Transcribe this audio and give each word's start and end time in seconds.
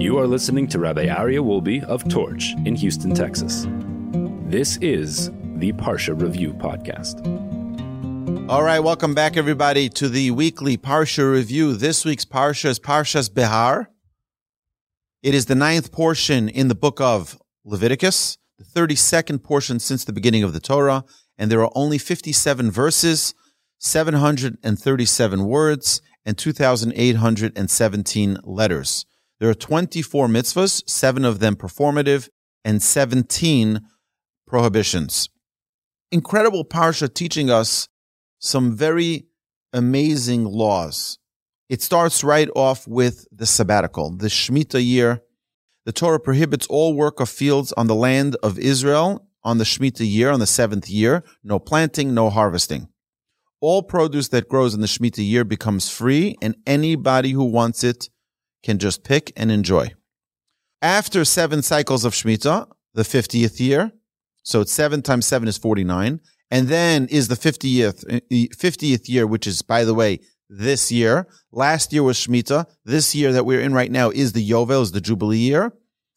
You 0.00 0.18
are 0.18 0.26
listening 0.26 0.66
to 0.68 0.78
Rabbi 0.78 1.08
Aryeh 1.08 1.44
Wolbe 1.44 1.84
of 1.84 2.08
Torch 2.08 2.54
in 2.64 2.74
Houston, 2.74 3.14
Texas. 3.14 3.66
This 4.48 4.78
is 4.78 5.26
the 5.56 5.74
Parsha 5.74 6.18
Review 6.18 6.54
Podcast. 6.54 7.20
All 8.48 8.62
right, 8.62 8.80
welcome 8.80 9.14
back, 9.14 9.36
everybody, 9.36 9.90
to 9.90 10.08
the 10.08 10.30
weekly 10.30 10.78
Parsha 10.78 11.30
Review. 11.30 11.74
This 11.74 12.06
week's 12.06 12.24
Parsha 12.24 12.70
is 12.70 12.80
Parshas 12.80 13.28
Behar. 13.28 13.90
It 15.22 15.34
is 15.34 15.44
the 15.44 15.54
ninth 15.54 15.92
portion 15.92 16.48
in 16.48 16.68
the 16.68 16.74
book 16.74 16.98
of 16.98 17.38
Leviticus, 17.66 18.38
the 18.56 18.64
32nd 18.64 19.42
portion 19.42 19.78
since 19.78 20.04
the 20.04 20.14
beginning 20.14 20.42
of 20.42 20.54
the 20.54 20.60
Torah, 20.60 21.04
and 21.36 21.52
there 21.52 21.62
are 21.62 21.72
only 21.74 21.98
57 21.98 22.70
verses, 22.70 23.34
737 23.80 25.44
words, 25.44 26.00
and 26.24 26.38
2,817 26.38 28.38
letters. 28.44 29.04
There 29.40 29.48
are 29.48 29.54
24 29.54 30.28
mitzvahs, 30.28 30.88
seven 30.88 31.24
of 31.24 31.38
them 31.40 31.56
performative, 31.56 32.28
and 32.64 32.82
17 32.82 33.80
prohibitions. 34.46 35.30
Incredible 36.12 36.64
Parsha 36.64 37.12
teaching 37.12 37.50
us 37.50 37.88
some 38.38 38.76
very 38.76 39.26
amazing 39.72 40.44
laws. 40.44 41.18
It 41.70 41.80
starts 41.80 42.22
right 42.22 42.50
off 42.54 42.86
with 42.86 43.26
the 43.32 43.46
sabbatical, 43.46 44.16
the 44.16 44.26
Shemitah 44.26 44.84
year. 44.84 45.22
The 45.86 45.92
Torah 45.92 46.20
prohibits 46.20 46.66
all 46.66 46.94
work 46.94 47.18
of 47.18 47.30
fields 47.30 47.72
on 47.72 47.86
the 47.86 47.94
land 47.94 48.36
of 48.42 48.58
Israel 48.58 49.26
on 49.42 49.58
the 49.58 49.64
Shemitah 49.64 50.08
year, 50.08 50.30
on 50.30 50.40
the 50.40 50.46
seventh 50.46 50.88
year. 50.88 51.24
No 51.42 51.58
planting, 51.58 52.12
no 52.12 52.30
harvesting. 52.30 52.88
All 53.60 53.82
produce 53.82 54.28
that 54.28 54.48
grows 54.48 54.74
in 54.74 54.80
the 54.80 54.86
Shemitah 54.86 55.26
year 55.26 55.44
becomes 55.44 55.90
free, 55.90 56.36
and 56.42 56.56
anybody 56.66 57.30
who 57.32 57.44
wants 57.44 57.84
it 57.84 58.08
can 58.62 58.78
just 58.78 59.04
pick 59.04 59.32
and 59.36 59.50
enjoy. 59.50 59.92
After 60.82 61.24
seven 61.24 61.62
cycles 61.62 62.04
of 62.04 62.14
Shemitah, 62.14 62.68
the 62.94 63.02
50th 63.02 63.60
year, 63.60 63.92
so 64.42 64.60
it's 64.60 64.72
seven 64.72 65.02
times 65.02 65.26
seven 65.26 65.48
is 65.48 65.58
49, 65.58 66.20
and 66.50 66.68
then 66.68 67.06
is 67.08 67.28
the 67.28 67.34
50th, 67.34 68.04
50th 68.30 68.94
eh, 68.94 68.98
year, 69.04 69.26
which 69.26 69.46
is, 69.46 69.62
by 69.62 69.84
the 69.84 69.94
way, 69.94 70.20
this 70.48 70.90
year. 70.90 71.28
Last 71.52 71.92
year 71.92 72.02
was 72.02 72.16
Shemitah. 72.16 72.66
This 72.84 73.14
year 73.14 73.32
that 73.32 73.46
we're 73.46 73.60
in 73.60 73.72
right 73.72 73.90
now 73.90 74.10
is 74.10 74.32
the 74.32 74.48
Yovel, 74.48 74.82
is 74.82 74.92
the 74.92 75.00
Jubilee 75.00 75.38
year. 75.38 75.72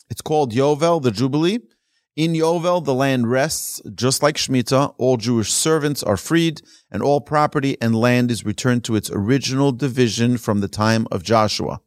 It's 0.09 0.21
called 0.21 0.53
Yovel, 0.53 1.01
the 1.01 1.11
Jubilee. 1.11 1.59
In 2.15 2.33
Yovel, 2.33 2.83
the 2.83 2.93
land 2.93 3.29
rests 3.29 3.81
just 3.95 4.21
like 4.21 4.35
Shemitah. 4.35 4.95
All 4.97 5.17
Jewish 5.17 5.51
servants 5.51 6.03
are 6.03 6.17
freed, 6.17 6.61
and 6.91 7.01
all 7.01 7.21
property 7.21 7.77
and 7.81 7.95
land 7.95 8.29
is 8.31 8.45
returned 8.45 8.83
to 8.85 8.95
its 8.95 9.09
original 9.11 9.71
division 9.71 10.37
from 10.37 10.59
the 10.59 10.67
time 10.67 11.07
of 11.11 11.23
Joshua. 11.23 11.79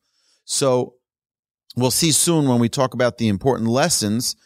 So 0.46 0.94
we'll 1.76 1.90
see 1.90 2.12
soon 2.12 2.48
when 2.48 2.60
we 2.60 2.70
talk 2.70 2.94
about 2.94 3.18
the 3.18 3.28
important 3.28 3.68
lessons. 3.68 4.36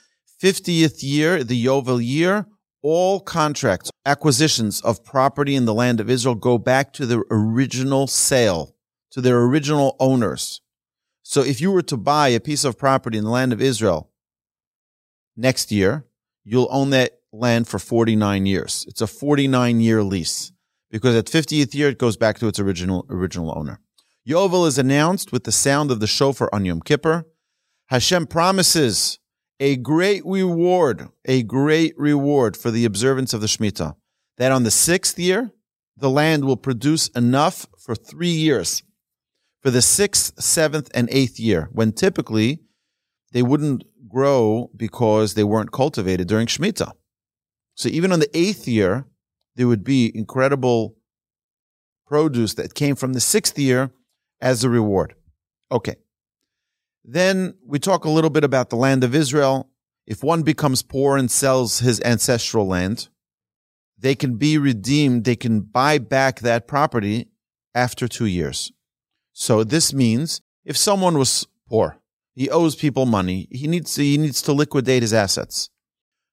50th 0.42 1.02
year, 1.02 1.44
the 1.44 1.64
Yovel 1.64 2.04
year, 2.04 2.46
all 2.82 3.20
contracts, 3.20 3.90
acquisitions 4.06 4.80
of 4.80 5.04
property 5.04 5.54
in 5.54 5.66
the 5.66 5.74
land 5.74 6.00
of 6.00 6.08
Israel 6.08 6.34
go 6.34 6.56
back 6.56 6.92
to 6.94 7.04
the 7.06 7.22
original 7.30 8.06
sale, 8.06 8.74
to 9.10 9.20
their 9.20 9.42
original 9.42 9.96
owners. 10.00 10.62
So 11.22 11.42
if 11.42 11.60
you 11.60 11.70
were 11.70 11.82
to 11.82 11.98
buy 11.98 12.28
a 12.28 12.40
piece 12.40 12.64
of 12.64 12.78
property 12.78 13.18
in 13.18 13.24
the 13.24 13.30
land 13.30 13.52
of 13.52 13.60
Israel 13.60 14.10
next 15.36 15.70
year, 15.70 16.06
you'll 16.42 16.68
own 16.70 16.90
that 16.90 17.20
land 17.30 17.68
for 17.68 17.78
49 17.78 18.46
years. 18.46 18.86
It's 18.88 19.02
a 19.02 19.06
49 19.06 19.80
year 19.80 20.02
lease 20.02 20.52
because 20.90 21.14
at 21.14 21.26
50th 21.26 21.74
year, 21.74 21.90
it 21.90 21.98
goes 21.98 22.16
back 22.16 22.38
to 22.38 22.48
its 22.48 22.58
original, 22.58 23.06
original 23.10 23.56
owner. 23.56 23.80
Yovel 24.30 24.68
is 24.68 24.78
announced 24.78 25.32
with 25.32 25.42
the 25.42 25.50
sound 25.50 25.90
of 25.90 25.98
the 25.98 26.06
shofar 26.06 26.48
on 26.52 26.64
Yom 26.64 26.80
Kippur. 26.82 27.24
Hashem 27.86 28.28
promises 28.28 29.18
a 29.58 29.74
great 29.74 30.24
reward, 30.24 31.08
a 31.24 31.42
great 31.42 31.98
reward 31.98 32.56
for 32.56 32.70
the 32.70 32.84
observance 32.84 33.34
of 33.34 33.40
the 33.40 33.48
Shemitah. 33.48 33.96
That 34.38 34.52
on 34.52 34.62
the 34.62 34.70
sixth 34.70 35.18
year, 35.18 35.50
the 35.96 36.08
land 36.08 36.44
will 36.44 36.56
produce 36.56 37.08
enough 37.08 37.66
for 37.76 37.96
three 37.96 38.30
years. 38.30 38.84
For 39.62 39.72
the 39.72 39.82
sixth, 39.82 40.40
seventh, 40.40 40.92
and 40.94 41.08
eighth 41.10 41.40
year, 41.40 41.68
when 41.72 41.90
typically 41.90 42.60
they 43.32 43.42
wouldn't 43.42 43.82
grow 44.08 44.70
because 44.76 45.34
they 45.34 45.44
weren't 45.44 45.72
cultivated 45.72 46.28
during 46.28 46.46
Shemitah. 46.46 46.92
So 47.74 47.88
even 47.88 48.12
on 48.12 48.20
the 48.20 48.38
eighth 48.38 48.68
year, 48.68 49.06
there 49.56 49.66
would 49.66 49.82
be 49.82 50.16
incredible 50.16 50.94
produce 52.06 52.54
that 52.54 52.74
came 52.74 52.94
from 52.94 53.12
the 53.12 53.20
sixth 53.20 53.58
year 53.58 53.90
as 54.40 54.64
a 54.64 54.70
reward. 54.70 55.14
Okay. 55.70 55.96
Then 57.04 57.54
we 57.66 57.78
talk 57.78 58.04
a 58.04 58.10
little 58.10 58.30
bit 58.30 58.44
about 58.44 58.70
the 58.70 58.76
land 58.76 59.04
of 59.04 59.14
Israel. 59.14 59.70
If 60.06 60.22
one 60.22 60.42
becomes 60.42 60.82
poor 60.82 61.16
and 61.16 61.30
sells 61.30 61.78
his 61.78 62.00
ancestral 62.02 62.66
land, 62.66 63.08
they 63.98 64.14
can 64.14 64.36
be 64.36 64.58
redeemed. 64.58 65.24
They 65.24 65.36
can 65.36 65.60
buy 65.60 65.98
back 65.98 66.40
that 66.40 66.66
property 66.66 67.28
after 67.74 68.08
two 68.08 68.26
years. 68.26 68.72
So 69.32 69.62
this 69.62 69.92
means 69.92 70.40
if 70.64 70.76
someone 70.76 71.18
was 71.18 71.46
poor, 71.68 72.00
he 72.34 72.50
owes 72.50 72.74
people 72.74 73.06
money, 73.06 73.48
he 73.50 73.66
needs 73.66 73.94
to, 73.94 74.02
he 74.02 74.18
needs 74.18 74.42
to 74.42 74.52
liquidate 74.52 75.02
his 75.02 75.12
assets. 75.12 75.70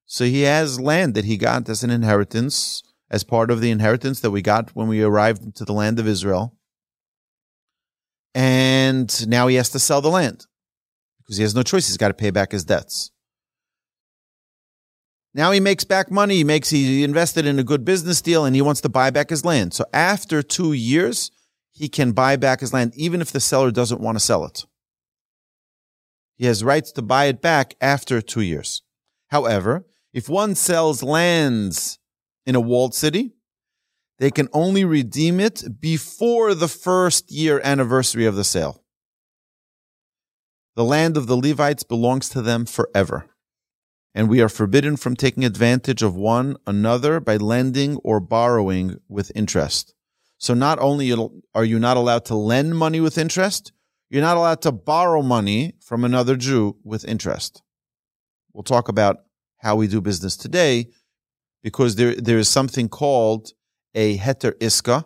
So 0.06 0.24
he 0.24 0.42
has 0.42 0.80
land 0.80 1.14
that 1.14 1.26
he 1.26 1.36
got 1.36 1.68
as 1.68 1.82
an 1.82 1.90
inheritance, 1.90 2.82
as 3.10 3.24
part 3.24 3.50
of 3.50 3.60
the 3.60 3.70
inheritance 3.70 4.20
that 4.20 4.30
we 4.30 4.42
got 4.42 4.74
when 4.74 4.88
we 4.88 5.02
arrived 5.02 5.42
into 5.42 5.64
the 5.64 5.72
land 5.72 5.98
of 5.98 6.08
Israel 6.08 6.57
and 8.34 9.28
now 9.28 9.46
he 9.46 9.56
has 9.56 9.70
to 9.70 9.78
sell 9.78 10.00
the 10.00 10.08
land 10.08 10.46
because 11.18 11.36
he 11.36 11.42
has 11.42 11.54
no 11.54 11.62
choice. 11.62 11.86
He's 11.86 11.96
got 11.96 12.08
to 12.08 12.14
pay 12.14 12.30
back 12.30 12.52
his 12.52 12.64
debts. 12.64 13.10
Now 15.34 15.52
he 15.52 15.60
makes 15.60 15.84
back 15.84 16.10
money. 16.10 16.36
He 16.36 16.44
makes 16.44 16.70
he 16.70 17.04
invested 17.04 17.46
in 17.46 17.58
a 17.58 17.64
good 17.64 17.84
business 17.84 18.22
deal 18.22 18.44
and 18.44 18.56
he 18.56 18.62
wants 18.62 18.80
to 18.82 18.88
buy 18.88 19.10
back 19.10 19.30
his 19.30 19.44
land. 19.44 19.74
So 19.74 19.84
after 19.92 20.42
two 20.42 20.72
years, 20.72 21.30
he 21.70 21.88
can 21.88 22.12
buy 22.12 22.36
back 22.36 22.60
his 22.60 22.72
land 22.72 22.92
even 22.96 23.20
if 23.20 23.30
the 23.30 23.40
seller 23.40 23.70
doesn't 23.70 24.00
want 24.00 24.16
to 24.16 24.24
sell 24.24 24.44
it. 24.44 24.64
He 26.36 26.46
has 26.46 26.64
rights 26.64 26.92
to 26.92 27.02
buy 27.02 27.26
it 27.26 27.42
back 27.42 27.74
after 27.80 28.20
two 28.22 28.40
years. 28.40 28.82
However, 29.28 29.86
if 30.12 30.28
one 30.28 30.54
sells 30.54 31.02
lands 31.02 31.98
in 32.46 32.54
a 32.54 32.60
walled 32.60 32.94
city, 32.94 33.34
they 34.18 34.30
can 34.30 34.48
only 34.52 34.84
redeem 34.84 35.40
it 35.40 35.80
before 35.80 36.54
the 36.54 36.68
first 36.68 37.30
year 37.30 37.60
anniversary 37.62 38.26
of 38.26 38.34
the 38.34 38.44
sale. 38.44 38.82
The 40.74 40.84
land 40.84 41.16
of 41.16 41.26
the 41.26 41.36
Levites 41.36 41.82
belongs 41.82 42.28
to 42.30 42.42
them 42.42 42.66
forever. 42.66 43.26
And 44.14 44.28
we 44.28 44.40
are 44.40 44.48
forbidden 44.48 44.96
from 44.96 45.16
taking 45.16 45.44
advantage 45.44 46.02
of 46.02 46.14
one 46.14 46.56
another 46.66 47.20
by 47.20 47.36
lending 47.36 47.96
or 47.98 48.20
borrowing 48.20 48.96
with 49.08 49.30
interest. 49.34 49.94
So 50.38 50.54
not 50.54 50.78
only 50.78 51.12
are 51.54 51.64
you 51.64 51.78
not 51.78 51.96
allowed 51.96 52.24
to 52.26 52.34
lend 52.34 52.76
money 52.76 53.00
with 53.00 53.18
interest, 53.18 53.72
you're 54.08 54.22
not 54.22 54.36
allowed 54.36 54.62
to 54.62 54.72
borrow 54.72 55.22
money 55.22 55.74
from 55.80 56.04
another 56.04 56.36
Jew 56.36 56.76
with 56.82 57.04
interest. 57.04 57.62
We'll 58.52 58.62
talk 58.64 58.88
about 58.88 59.18
how 59.58 59.76
we 59.76 59.86
do 59.86 60.00
business 60.00 60.36
today 60.36 60.88
because 61.62 61.96
there, 61.96 62.14
there 62.14 62.38
is 62.38 62.48
something 62.48 62.88
called 62.88 63.52
a 63.98 64.16
heter 64.16 64.52
iska, 64.60 65.04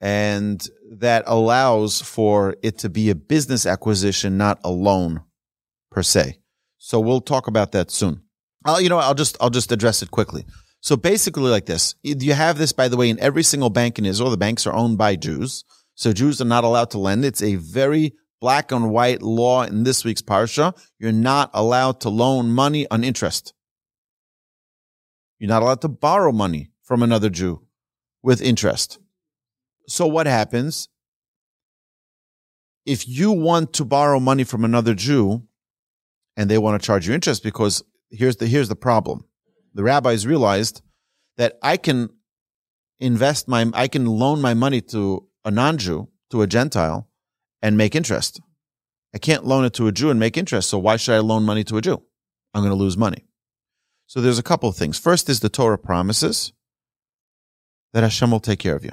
and 0.00 0.66
that 0.92 1.24
allows 1.26 2.00
for 2.00 2.56
it 2.62 2.78
to 2.78 2.88
be 2.88 3.10
a 3.10 3.14
business 3.14 3.66
acquisition, 3.66 4.38
not 4.38 4.58
a 4.64 4.70
loan 4.70 5.20
per 5.90 6.02
se. 6.02 6.38
So 6.78 6.98
we'll 6.98 7.20
talk 7.20 7.48
about 7.48 7.72
that 7.72 7.90
soon. 7.90 8.22
I'll, 8.64 8.80
you 8.80 8.88
know, 8.88 8.96
I'll 8.96 9.14
just, 9.14 9.36
I'll 9.42 9.50
just 9.50 9.72
address 9.72 10.02
it 10.02 10.10
quickly. 10.10 10.46
So 10.80 10.96
basically 10.96 11.50
like 11.50 11.66
this, 11.66 11.94
you 12.02 12.32
have 12.32 12.56
this, 12.56 12.72
by 12.72 12.88
the 12.88 12.96
way, 12.96 13.10
in 13.10 13.20
every 13.20 13.42
single 13.42 13.68
bank 13.68 13.98
in 13.98 14.06
Israel. 14.06 14.30
The 14.30 14.38
banks 14.38 14.66
are 14.66 14.74
owned 14.74 14.96
by 14.96 15.16
Jews. 15.16 15.64
So 15.94 16.14
Jews 16.14 16.40
are 16.40 16.46
not 16.46 16.64
allowed 16.64 16.90
to 16.92 16.98
lend. 16.98 17.26
It's 17.26 17.42
a 17.42 17.56
very 17.56 18.14
black 18.40 18.72
and 18.72 18.90
white 18.90 19.20
law 19.20 19.64
in 19.64 19.82
this 19.82 20.02
week's 20.02 20.22
parsha. 20.22 20.74
You're 20.98 21.12
not 21.12 21.50
allowed 21.52 22.00
to 22.00 22.08
loan 22.08 22.48
money 22.48 22.86
on 22.90 23.04
interest. 23.04 23.52
You're 25.38 25.50
not 25.50 25.60
allowed 25.60 25.82
to 25.82 25.88
borrow 25.88 26.32
money 26.32 26.69
from 26.90 27.04
another 27.04 27.30
Jew 27.30 27.62
with 28.20 28.42
interest. 28.42 28.98
So 29.86 30.08
what 30.08 30.26
happens? 30.26 30.88
If 32.84 33.06
you 33.06 33.30
want 33.30 33.72
to 33.74 33.84
borrow 33.84 34.18
money 34.18 34.42
from 34.42 34.64
another 34.64 34.94
Jew 34.94 35.44
and 36.36 36.50
they 36.50 36.58
want 36.58 36.82
to 36.82 36.84
charge 36.84 37.06
you 37.06 37.14
interest 37.14 37.44
because 37.44 37.84
here's 38.10 38.38
the 38.38 38.48
here's 38.48 38.68
the 38.68 38.74
problem. 38.74 39.24
The 39.72 39.84
rabbis 39.84 40.26
realized 40.26 40.82
that 41.36 41.60
I 41.62 41.76
can 41.76 42.10
invest 42.98 43.46
my 43.46 43.70
I 43.72 43.86
can 43.86 44.06
loan 44.06 44.40
my 44.40 44.54
money 44.54 44.80
to 44.94 45.28
a 45.44 45.52
non-Jew, 45.52 46.08
to 46.30 46.42
a 46.42 46.48
Gentile 46.48 47.08
and 47.62 47.76
make 47.76 47.94
interest. 47.94 48.40
I 49.14 49.18
can't 49.18 49.46
loan 49.46 49.64
it 49.64 49.74
to 49.74 49.86
a 49.86 49.92
Jew 49.92 50.10
and 50.10 50.18
make 50.18 50.36
interest. 50.36 50.68
So 50.68 50.78
why 50.80 50.96
should 50.96 51.14
I 51.14 51.20
loan 51.20 51.44
money 51.44 51.62
to 51.62 51.76
a 51.76 51.82
Jew? 51.82 52.02
I'm 52.52 52.62
going 52.62 52.76
to 52.76 52.84
lose 52.84 52.96
money. 52.96 53.26
So 54.08 54.20
there's 54.20 54.40
a 54.40 54.42
couple 54.50 54.68
of 54.68 54.74
things. 54.74 54.98
First 54.98 55.28
is 55.28 55.38
the 55.38 55.48
Torah 55.48 55.78
promises 55.78 56.52
that 57.92 58.02
Hashem 58.02 58.30
will 58.30 58.40
take 58.40 58.58
care 58.58 58.76
of 58.76 58.84
you. 58.84 58.92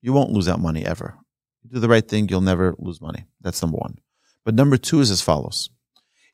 You 0.00 0.12
won't 0.12 0.30
lose 0.30 0.48
out 0.48 0.60
money 0.60 0.84
ever. 0.84 1.16
You 1.62 1.70
do 1.70 1.80
the 1.80 1.88
right 1.88 2.06
thing, 2.06 2.28
you'll 2.28 2.40
never 2.40 2.74
lose 2.78 3.00
money. 3.00 3.26
That's 3.40 3.60
number 3.62 3.78
one. 3.78 3.98
But 4.44 4.54
number 4.54 4.76
two 4.76 5.00
is 5.00 5.10
as 5.10 5.20
follows 5.20 5.70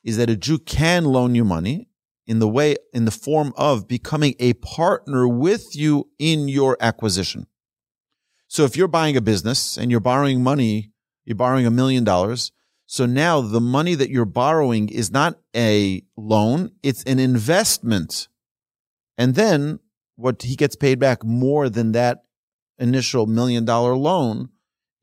is 0.05 0.17
that 0.17 0.29
a 0.29 0.35
Jew 0.37 0.59
can 0.59 1.03
loan 1.03 1.35
you 1.35 1.43
money 1.43 1.89
in 2.27 2.39
the 2.39 2.47
way, 2.47 2.75
in 2.93 3.05
the 3.05 3.11
form 3.11 3.53
of 3.57 3.87
becoming 3.87 4.35
a 4.39 4.53
partner 4.53 5.27
with 5.27 5.75
you 5.75 6.09
in 6.19 6.47
your 6.47 6.77
acquisition. 6.79 7.47
So 8.47 8.63
if 8.63 8.77
you're 8.77 8.87
buying 8.87 9.17
a 9.17 9.21
business 9.21 9.77
and 9.77 9.91
you're 9.91 9.99
borrowing 9.99 10.43
money, 10.43 10.91
you're 11.25 11.35
borrowing 11.35 11.65
a 11.65 11.71
million 11.71 12.03
dollars. 12.03 12.51
So 12.85 13.07
now 13.07 13.41
the 13.41 13.59
money 13.59 13.95
that 13.95 14.11
you're 14.11 14.25
borrowing 14.25 14.89
is 14.89 15.11
not 15.11 15.39
a 15.55 16.03
loan, 16.15 16.71
it's 16.83 17.03
an 17.03 17.19
investment. 17.19 18.27
And 19.17 19.33
then 19.33 19.79
what 20.15 20.41
he 20.41 20.55
gets 20.55 20.75
paid 20.75 20.99
back 20.99 21.23
more 21.23 21.69
than 21.69 21.91
that 21.93 22.23
initial 22.77 23.25
million 23.25 23.65
dollar 23.65 23.95
loan 23.95 24.49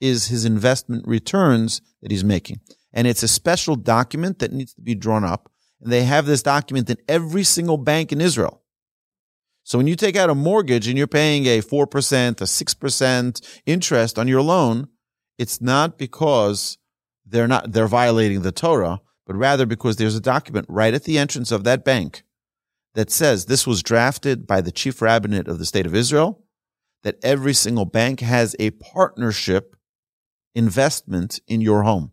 is 0.01 0.27
his 0.27 0.45
investment 0.45 1.07
returns 1.07 1.81
that 2.03 2.11
he's 2.11 2.25
making. 2.25 2.61
And 2.93 3.07
it's 3.07 3.23
a 3.23 3.29
special 3.29 3.77
document 3.77 4.41
that 4.41 4.53
needs 4.53 4.75
to 4.75 4.83
be 4.83 4.95
drawn 4.95 5.25
up. 5.25 5.51
And 5.81 5.93
they 5.93 6.05
have 6.05 6.27
this 6.27 6.43
document 6.43 6.91
in 6.91 6.97
every 7.09 7.45
single 7.45 7.79
bank 7.79 8.13
in 8.13 8.21
Israel. 8.21 8.63
So 9.65 9.79
when 9.79 9.87
you 9.87 9.95
take 9.95 10.17
out 10.17 10.31
a 10.31 10.35
mortgage 10.35 10.89
and 10.89 10.99
you're 10.99 11.07
paying 11.07 11.47
a 11.47 11.61
4%, 11.61 12.41
a 12.41 12.45
6% 12.45 13.61
interest 13.65 14.19
on 14.19 14.29
your 14.29 14.43
loan, 14.43 14.89
it's 15.39 15.61
not 15.61 15.99
because 15.99 16.79
they're 17.25 17.49
not, 17.49 17.73
they're 17.73 17.87
violating 17.87 18.43
the 18.43 18.53
Torah, 18.53 19.01
but 19.25 19.37
rather 19.37 19.65
because 19.65 19.97
there's 19.97 20.17
a 20.17 20.21
document 20.21 20.67
right 20.69 20.95
at 20.95 21.05
the 21.05 21.17
entrance 21.17 21.53
of 21.53 21.65
that 21.65 21.85
bank 21.85 22.25
that 22.95 23.11
says 23.11 23.47
this 23.47 23.67
was 23.67 23.83
drafted 23.83 24.47
by 24.47 24.61
the 24.61 24.73
chief 24.73 25.01
rabbinate 25.01 25.49
of 25.49 25.59
the 25.59 25.67
state 25.67 25.87
of 25.87 25.95
Israel, 25.95 26.45
that 27.03 27.19
every 27.23 27.55
single 27.55 27.85
bank 27.85 28.21
has 28.21 28.55
a 28.59 28.71
partnership 28.71 29.77
investment 30.55 31.41
in 31.47 31.61
your 31.61 31.83
home. 31.83 32.13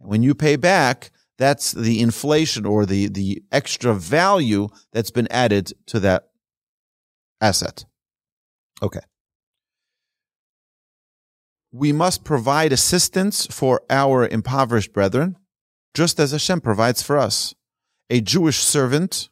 And 0.00 0.08
when 0.08 0.22
you 0.22 0.34
pay 0.34 0.56
back, 0.56 1.10
that's 1.36 1.72
the 1.72 2.00
inflation 2.00 2.66
or 2.66 2.84
the, 2.84 3.08
the 3.08 3.42
extra 3.52 3.94
value 3.94 4.68
that's 4.92 5.10
been 5.10 5.28
added 5.30 5.72
to 5.86 6.00
that 6.00 6.30
asset. 7.40 7.84
Okay. 8.82 9.00
We 11.70 11.92
must 11.92 12.24
provide 12.24 12.72
assistance 12.72 13.46
for 13.46 13.82
our 13.90 14.26
impoverished 14.26 14.92
brethren, 14.92 15.36
just 15.94 16.18
as 16.18 16.32
Hashem 16.32 16.60
provides 16.60 17.02
for 17.02 17.18
us. 17.18 17.54
A 18.10 18.20
Jewish 18.20 18.58
servant 18.58 19.28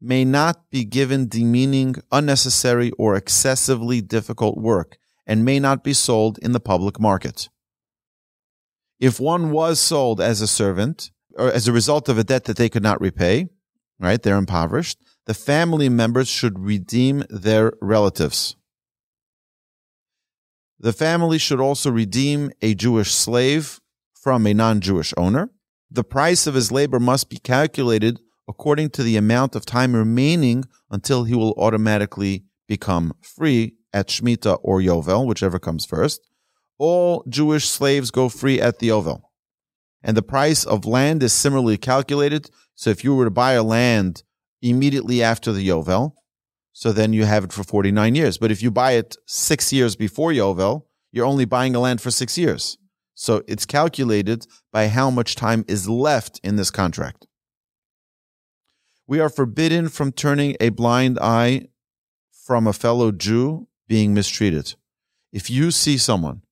may 0.00 0.24
not 0.24 0.70
be 0.70 0.84
given 0.84 1.28
demeaning, 1.28 1.96
unnecessary, 2.12 2.90
or 2.92 3.16
excessively 3.16 4.00
difficult 4.00 4.56
work 4.56 4.98
and 5.26 5.44
may 5.44 5.60
not 5.60 5.84
be 5.84 5.92
sold 5.92 6.38
in 6.38 6.52
the 6.52 6.60
public 6.60 7.00
market. 7.00 7.48
If 9.00 9.20
one 9.20 9.50
was 9.50 9.78
sold 9.78 10.20
as 10.20 10.40
a 10.40 10.46
servant 10.46 11.10
or 11.34 11.52
as 11.52 11.68
a 11.68 11.72
result 11.72 12.08
of 12.08 12.18
a 12.18 12.24
debt 12.24 12.44
that 12.44 12.56
they 12.56 12.68
could 12.68 12.82
not 12.82 13.00
repay, 13.00 13.48
right? 14.00 14.22
They're 14.22 14.36
impoverished. 14.36 14.98
The 15.26 15.34
family 15.34 15.88
members 15.88 16.28
should 16.28 16.58
redeem 16.58 17.24
their 17.28 17.72
relatives. 17.80 18.56
The 20.80 20.92
family 20.92 21.38
should 21.38 21.60
also 21.60 21.90
redeem 21.90 22.50
a 22.62 22.74
Jewish 22.74 23.12
slave 23.12 23.80
from 24.14 24.46
a 24.46 24.54
non-Jewish 24.54 25.12
owner. 25.16 25.50
The 25.90 26.04
price 26.04 26.46
of 26.46 26.54
his 26.54 26.70
labor 26.70 27.00
must 27.00 27.28
be 27.28 27.38
calculated 27.38 28.20
according 28.48 28.90
to 28.90 29.02
the 29.02 29.16
amount 29.16 29.54
of 29.54 29.66
time 29.66 29.94
remaining 29.94 30.64
until 30.90 31.24
he 31.24 31.34
will 31.34 31.54
automatically 31.58 32.44
become 32.66 33.12
free 33.22 33.74
at 33.92 34.08
Shemitah 34.08 34.58
or 34.62 34.80
Yovel, 34.80 35.26
whichever 35.26 35.58
comes 35.58 35.84
first. 35.84 36.20
All 36.78 37.24
Jewish 37.28 37.68
slaves 37.68 38.10
go 38.10 38.28
free 38.28 38.60
at 38.60 38.78
the 38.78 38.88
Yovel. 38.88 39.22
And 40.02 40.16
the 40.16 40.22
price 40.22 40.64
of 40.64 40.86
land 40.86 41.22
is 41.22 41.32
similarly 41.32 41.76
calculated. 41.76 42.50
So 42.74 42.90
if 42.90 43.02
you 43.02 43.14
were 43.14 43.24
to 43.24 43.30
buy 43.30 43.52
a 43.52 43.62
land 43.62 44.22
immediately 44.62 45.22
after 45.22 45.52
the 45.52 45.66
Yovel, 45.66 46.12
so 46.72 46.92
then 46.92 47.12
you 47.12 47.24
have 47.24 47.44
it 47.44 47.52
for 47.52 47.64
49 47.64 48.14
years. 48.14 48.38
But 48.38 48.52
if 48.52 48.62
you 48.62 48.70
buy 48.70 48.92
it 48.92 49.16
six 49.26 49.72
years 49.72 49.96
before 49.96 50.30
Yovel, 50.30 50.84
you're 51.10 51.26
only 51.26 51.44
buying 51.44 51.74
a 51.74 51.80
land 51.80 52.00
for 52.00 52.10
six 52.10 52.38
years. 52.38 52.78
So 53.14 53.42
it's 53.48 53.66
calculated 53.66 54.46
by 54.72 54.86
how 54.86 55.10
much 55.10 55.34
time 55.34 55.64
is 55.66 55.88
left 55.88 56.38
in 56.44 56.54
this 56.54 56.70
contract. 56.70 57.26
We 59.08 59.20
are 59.20 59.30
forbidden 59.30 59.88
from 59.88 60.12
turning 60.12 60.54
a 60.60 60.68
blind 60.68 61.18
eye 61.18 61.68
from 62.30 62.66
a 62.66 62.74
fellow 62.74 63.10
Jew 63.10 63.66
being 63.88 64.12
mistreated. 64.12 64.74
If 65.32 65.48
you 65.48 65.70
see 65.70 65.96
someone 65.96 66.42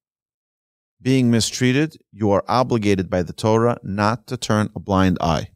being 1.03 1.31
mistreated, 1.31 1.99
you 2.13 2.31
are 2.31 2.43
obligated 2.49 3.11
by 3.11 3.25
the 3.25 3.35
Torah 3.35 3.77
not 3.83 4.27
to 4.29 4.39
turn 4.39 4.71
a 4.75 4.81
blind 4.81 5.19
eye. 5.21 5.51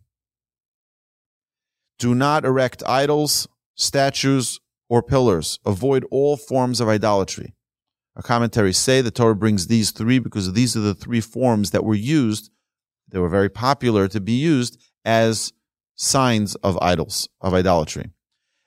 Do 1.99 2.15
not 2.15 2.45
erect 2.45 2.83
idols, 2.87 3.49
statues, 3.77 4.61
or 4.91 5.03
pillars. 5.03 5.59
Avoid 5.65 6.05
all 6.11 6.37
forms 6.37 6.83
of 6.83 6.89
idolatry. 6.89 7.55
Our 8.15 8.23
commentaries 8.23 8.77
say 8.77 9.01
the 9.01 9.11
Torah 9.11 9.35
brings 9.35 9.69
these 9.69 9.91
three 9.91 10.19
because 10.19 10.53
these 10.53 10.77
are 10.77 10.81
the 10.81 10.95
three 10.95 11.23
forms 11.23 11.71
that 11.71 11.85
were 11.85 11.95
used. 11.95 12.51
They 13.09 13.19
were 13.19 13.31
very 13.31 13.49
popular 13.49 14.07
to 14.09 14.21
be 14.21 14.33
used 14.33 14.79
as 15.03 15.55
signs 16.01 16.55
of 16.57 16.79
idols, 16.81 17.29
of 17.43 17.53
idolatry. 17.53 18.11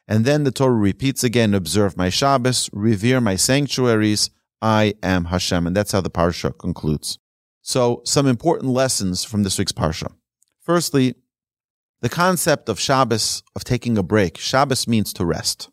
And 0.07 0.23
then 0.23 0.43
the 0.43 0.51
Torah 0.51 0.73
repeats 0.73 1.23
again, 1.23 1.55
observe 1.55 1.97
my 1.97 2.09
Shabbos, 2.09 2.69
revere 2.71 3.19
my 3.19 3.35
sanctuaries, 3.35 4.29
I 4.61 4.93
am 5.01 5.25
Hashem. 5.25 5.65
And 5.65 5.75
that's 5.75 5.93
how 5.93 6.01
the 6.01 6.11
Parsha 6.11 6.57
concludes. 6.57 7.17
So 7.63 8.01
some 8.05 8.27
important 8.27 8.71
lessons 8.71 9.23
from 9.23 9.41
this 9.41 9.57
week's 9.57 9.71
Parsha. 9.71 10.13
Firstly, 10.61 11.15
the 12.01 12.09
concept 12.09 12.69
of 12.69 12.79
Shabbos, 12.79 13.41
of 13.55 13.63
taking 13.63 13.97
a 13.97 14.03
break. 14.03 14.37
Shabbos 14.37 14.87
means 14.87 15.11
to 15.13 15.25
rest. 15.25 15.71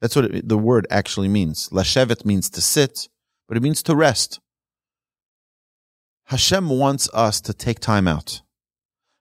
That's 0.00 0.14
what 0.14 0.26
it, 0.26 0.48
the 0.48 0.58
word 0.58 0.86
actually 0.88 1.28
means. 1.28 1.68
Lashevet 1.70 2.24
means 2.24 2.48
to 2.50 2.60
sit, 2.60 3.08
but 3.48 3.56
it 3.56 3.62
means 3.62 3.82
to 3.84 3.96
rest. 3.96 4.38
Hashem 6.26 6.68
wants 6.68 7.08
us 7.12 7.40
to 7.40 7.52
take 7.52 7.80
time 7.80 8.06
out. 8.06 8.42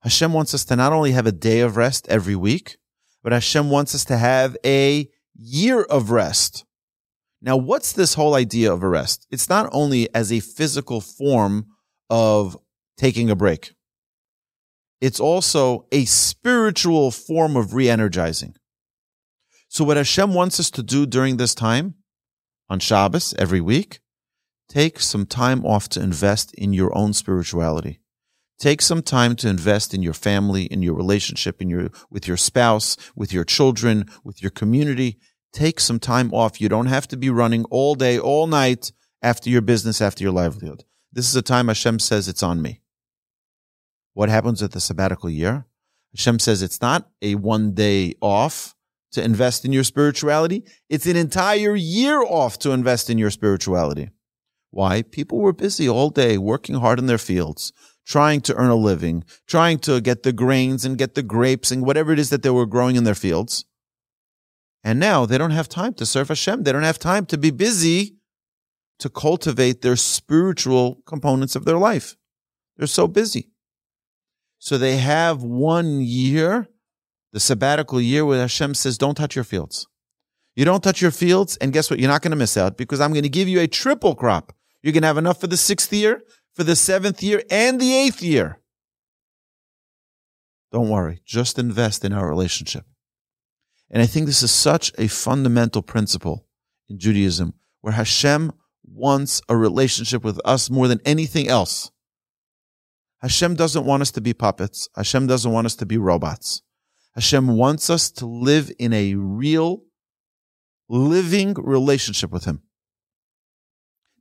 Hashem 0.04 0.34
wants 0.34 0.54
us 0.54 0.66
to 0.66 0.76
not 0.76 0.92
only 0.92 1.14
have 1.14 1.26
a 1.26 1.32
day 1.32 1.62
of 1.62 1.78
rest 1.78 2.08
every 2.10 2.36
week, 2.36 2.78
but 3.24 3.32
Hashem 3.32 3.70
wants 3.70 3.96
us 3.96 4.04
to 4.06 4.18
have 4.18 4.58
a 4.66 5.08
year 5.34 5.82
of 5.84 6.12
rest. 6.12 6.66
Now, 7.42 7.56
what's 7.56 7.94
this 7.94 8.14
whole 8.14 8.36
idea 8.36 8.72
of 8.72 8.84
a 8.84 8.88
rest? 8.88 9.28
It's 9.32 9.50
not 9.50 9.70
only 9.72 10.14
as 10.14 10.32
a 10.32 10.42
physical 10.42 11.02
form 11.02 11.68
of 12.10 12.58
taking 12.98 13.30
a 13.30 13.36
break. 13.36 13.74
It's 15.02 15.20
also 15.20 15.88
a 15.92 16.06
spiritual 16.06 17.12
form 17.12 17.56
of 17.57 17.74
re-energizing. 17.74 18.56
So 19.68 19.83
what 19.83 19.98
Hashem 19.98 20.33
wants 20.33 20.60
us 20.60 20.69
to 20.72 20.83
do 20.83 21.06
during 21.06 21.38
this 21.38 21.56
time 21.56 21.95
on 22.69 22.80
Shabbos 22.80 23.33
every 23.38 23.60
week, 23.60 24.00
take 24.69 25.00
some 25.00 25.26
time 25.26 25.66
off 25.66 25.90
to 25.90 26.02
invest 26.02 26.54
in 26.54 26.74
your 26.74 26.95
own 26.98 27.14
spirituality. 27.14 28.00
Take 28.64 28.82
some 28.82 29.02
time 29.02 29.36
to 29.36 29.50
invest 29.50 29.94
in 29.94 30.02
your 30.02 30.14
family, 30.14 30.68
in 30.68 30.82
your 30.82 30.94
relationship, 30.94 31.62
in 31.62 31.70
your, 31.70 31.90
with 32.10 32.30
your 32.30 32.38
spouse, 32.38 32.96
with 33.14 33.34
your 33.34 33.44
children, 33.44 34.06
with 34.24 34.42
your 34.42 34.52
community. 34.52 35.20
Take 35.52 35.82
some 35.82 36.00
time 36.00 36.34
off. 36.34 36.62
You 36.62 36.70
don't 36.70 36.86
have 36.86 37.06
to 37.10 37.18
be 37.18 37.30
running 37.30 37.66
all 37.66 37.94
day, 37.94 38.18
all 38.18 38.48
night 38.48 38.94
after 39.22 39.50
your 39.50 39.60
business, 39.60 40.00
after 40.00 40.24
your 40.24 40.32
livelihood. 40.32 40.86
This 41.12 41.28
is 41.28 41.36
a 41.36 41.42
time 41.42 41.68
Hashem 41.68 42.00
says 42.00 42.30
it's 42.30 42.42
on 42.42 42.62
me. 42.62 42.80
What 44.14 44.30
happens 44.30 44.64
at 44.64 44.72
the 44.72 44.80
sabbatical 44.80 45.30
year? 45.30 45.66
Hashem 46.16 46.40
says 46.40 46.62
it's 46.62 46.80
not 46.80 47.10
a 47.22 47.36
one 47.36 47.74
day 47.74 48.14
off 48.22 48.76
to 49.12 49.22
invest 49.22 49.66
in 49.66 49.74
your 49.74 49.84
spirituality. 49.84 50.64
It's 50.88 51.06
an 51.06 51.18
entire 51.18 51.76
year 51.76 52.22
off 52.22 52.60
to 52.60 52.72
invest 52.72 53.10
in 53.10 53.18
your 53.18 53.30
spirituality. 53.30 54.12
Why? 54.74 55.02
People 55.02 55.40
were 55.40 55.54
busy 55.54 55.88
all 55.90 56.10
day 56.10 56.38
working 56.38 56.76
hard 56.76 56.98
in 56.98 57.08
their 57.08 57.20
fields, 57.20 57.74
trying 58.06 58.42
to 58.42 58.56
earn 58.56 58.69
a 58.69 58.76
living, 58.76 59.24
trying 59.48 59.80
to 59.80 60.02
get 60.02 60.24
the 60.24 60.33
grains 60.33 60.86
and 60.86 60.98
get 60.98 61.16
the 61.16 61.24
grapes 61.24 61.72
and 61.72 61.86
whatever 61.86 62.12
it 62.12 62.19
is 62.19 62.30
that 62.30 62.44
they 62.44 62.50
were 62.50 62.66
growing 62.66 62.95
in 62.95 63.04
their 63.04 63.16
fields. 63.16 63.66
And 64.83 65.00
now 65.00 65.26
they 65.26 65.38
don't 65.38 65.52
have 65.52 65.69
time 65.69 65.94
to 65.95 66.06
serve 66.06 66.28
Hashem. 66.28 66.64
They 66.64 66.72
don't 66.72 66.83
have 66.83 67.00
time 67.00 67.26
to 67.28 67.38
be 67.38 67.52
busy 67.52 68.18
to 69.00 69.10
cultivate 69.10 69.81
their 69.81 69.95
spiritual 69.95 71.02
components 71.06 71.56
of 71.56 71.66
their 71.66 71.78
life. 71.78 72.16
They're 72.78 72.88
so 72.88 73.07
busy. 73.07 73.50
So 74.60 74.78
they 74.78 74.98
have 74.98 75.44
one 75.44 76.02
year, 76.02 76.68
the 77.31 77.40
sabbatical 77.40 78.02
year, 78.02 78.26
where 78.26 78.40
Hashem 78.40 78.76
says, 78.76 78.98
don't 78.98 79.16
touch 79.16 79.36
your 79.36 79.44
fields. 79.44 79.88
You 80.56 80.66
don't 80.66 80.83
touch 80.83 81.02
your 81.02 81.12
fields, 81.12 81.57
and 81.57 81.74
guess 81.74 81.90
what? 81.90 82.00
You're 82.00 82.10
not 82.10 82.22
going 82.22 82.31
to 82.31 82.38
miss 82.38 82.57
out 82.57 82.78
because 82.78 83.02
I'm 83.02 83.12
going 83.12 83.24
to 83.24 83.30
give 83.30 83.48
you 83.48 83.60
a 83.60 83.68
triple 83.68 84.16
crop. 84.16 84.54
You're 84.81 84.94
going 84.94 85.02
to 85.02 85.07
have 85.07 85.18
enough 85.18 85.42
for 85.42 85.48
the 85.48 85.57
sixth 85.57 85.92
year, 85.92 86.22
for 86.54 86.64
the 86.64 86.76
seventh 86.76 87.24
year 87.24 87.44
and 87.50 87.80
the 87.80 87.94
eighth 87.94 88.22
year. 88.22 88.60
Don't 90.72 90.90
worry, 90.90 91.22
just 91.26 91.60
invest 91.60 92.04
in 92.04 92.14
our 92.14 92.28
relationship. 92.28 92.86
And 93.90 94.02
I 94.02 94.07
think 94.07 94.26
this 94.26 94.42
is 94.42 94.52
such 94.52 94.92
a 94.98 95.07
fundamental 95.07 95.83
principle 95.83 96.48
in 96.90 96.98
Judaism 96.98 97.54
where 97.81 97.94
Hashem 97.94 98.54
wants 98.83 99.42
a 99.48 99.56
relationship 99.56 100.24
with 100.24 100.40
us 100.45 100.69
more 100.69 100.88
than 100.88 101.02
anything 101.06 101.48
else. 101.48 101.92
Hashem 103.22 103.56
doesn't 103.56 103.86
want 103.86 104.02
us 104.02 104.12
to 104.12 104.22
be 104.22 104.33
puppets. 104.33 104.90
Hashem 104.95 105.28
doesn't 105.28 105.52
want 105.52 105.66
us 105.66 105.76
to 105.76 105.86
be 105.86 105.98
robots. 105.98 106.62
Hashem 107.16 107.56
wants 107.56 107.90
us 107.90 108.12
to 108.12 108.26
live 108.26 108.72
in 108.80 108.92
a 108.92 109.16
real, 109.16 109.83
living 110.90 111.54
relationship 111.54 112.31
with 112.31 112.45
Him. 112.45 112.64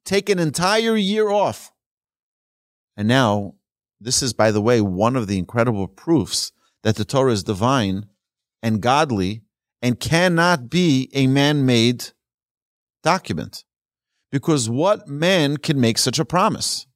Take 0.04 0.28
an 0.28 0.38
entire 0.38 0.96
year 0.96 1.30
off. 1.30 1.71
And 2.96 3.08
now, 3.08 3.54
this 4.00 4.22
is, 4.22 4.32
by 4.32 4.50
the 4.50 4.60
way, 4.60 4.80
one 4.80 5.16
of 5.16 5.26
the 5.26 5.38
incredible 5.38 5.88
proofs 5.88 6.52
that 6.82 6.96
the 6.96 7.04
Torah 7.04 7.32
is 7.32 7.44
divine 7.44 8.06
and 8.62 8.80
godly 8.80 9.42
and 9.80 9.98
cannot 9.98 10.70
be 10.70 11.10
a 11.12 11.26
man 11.26 11.66
made 11.66 12.10
document. 13.02 13.64
Because 14.30 14.68
what 14.70 15.08
man 15.08 15.56
can 15.56 15.80
make 15.80 15.98
such 15.98 16.18
a 16.18 16.24
promise? 16.24 16.86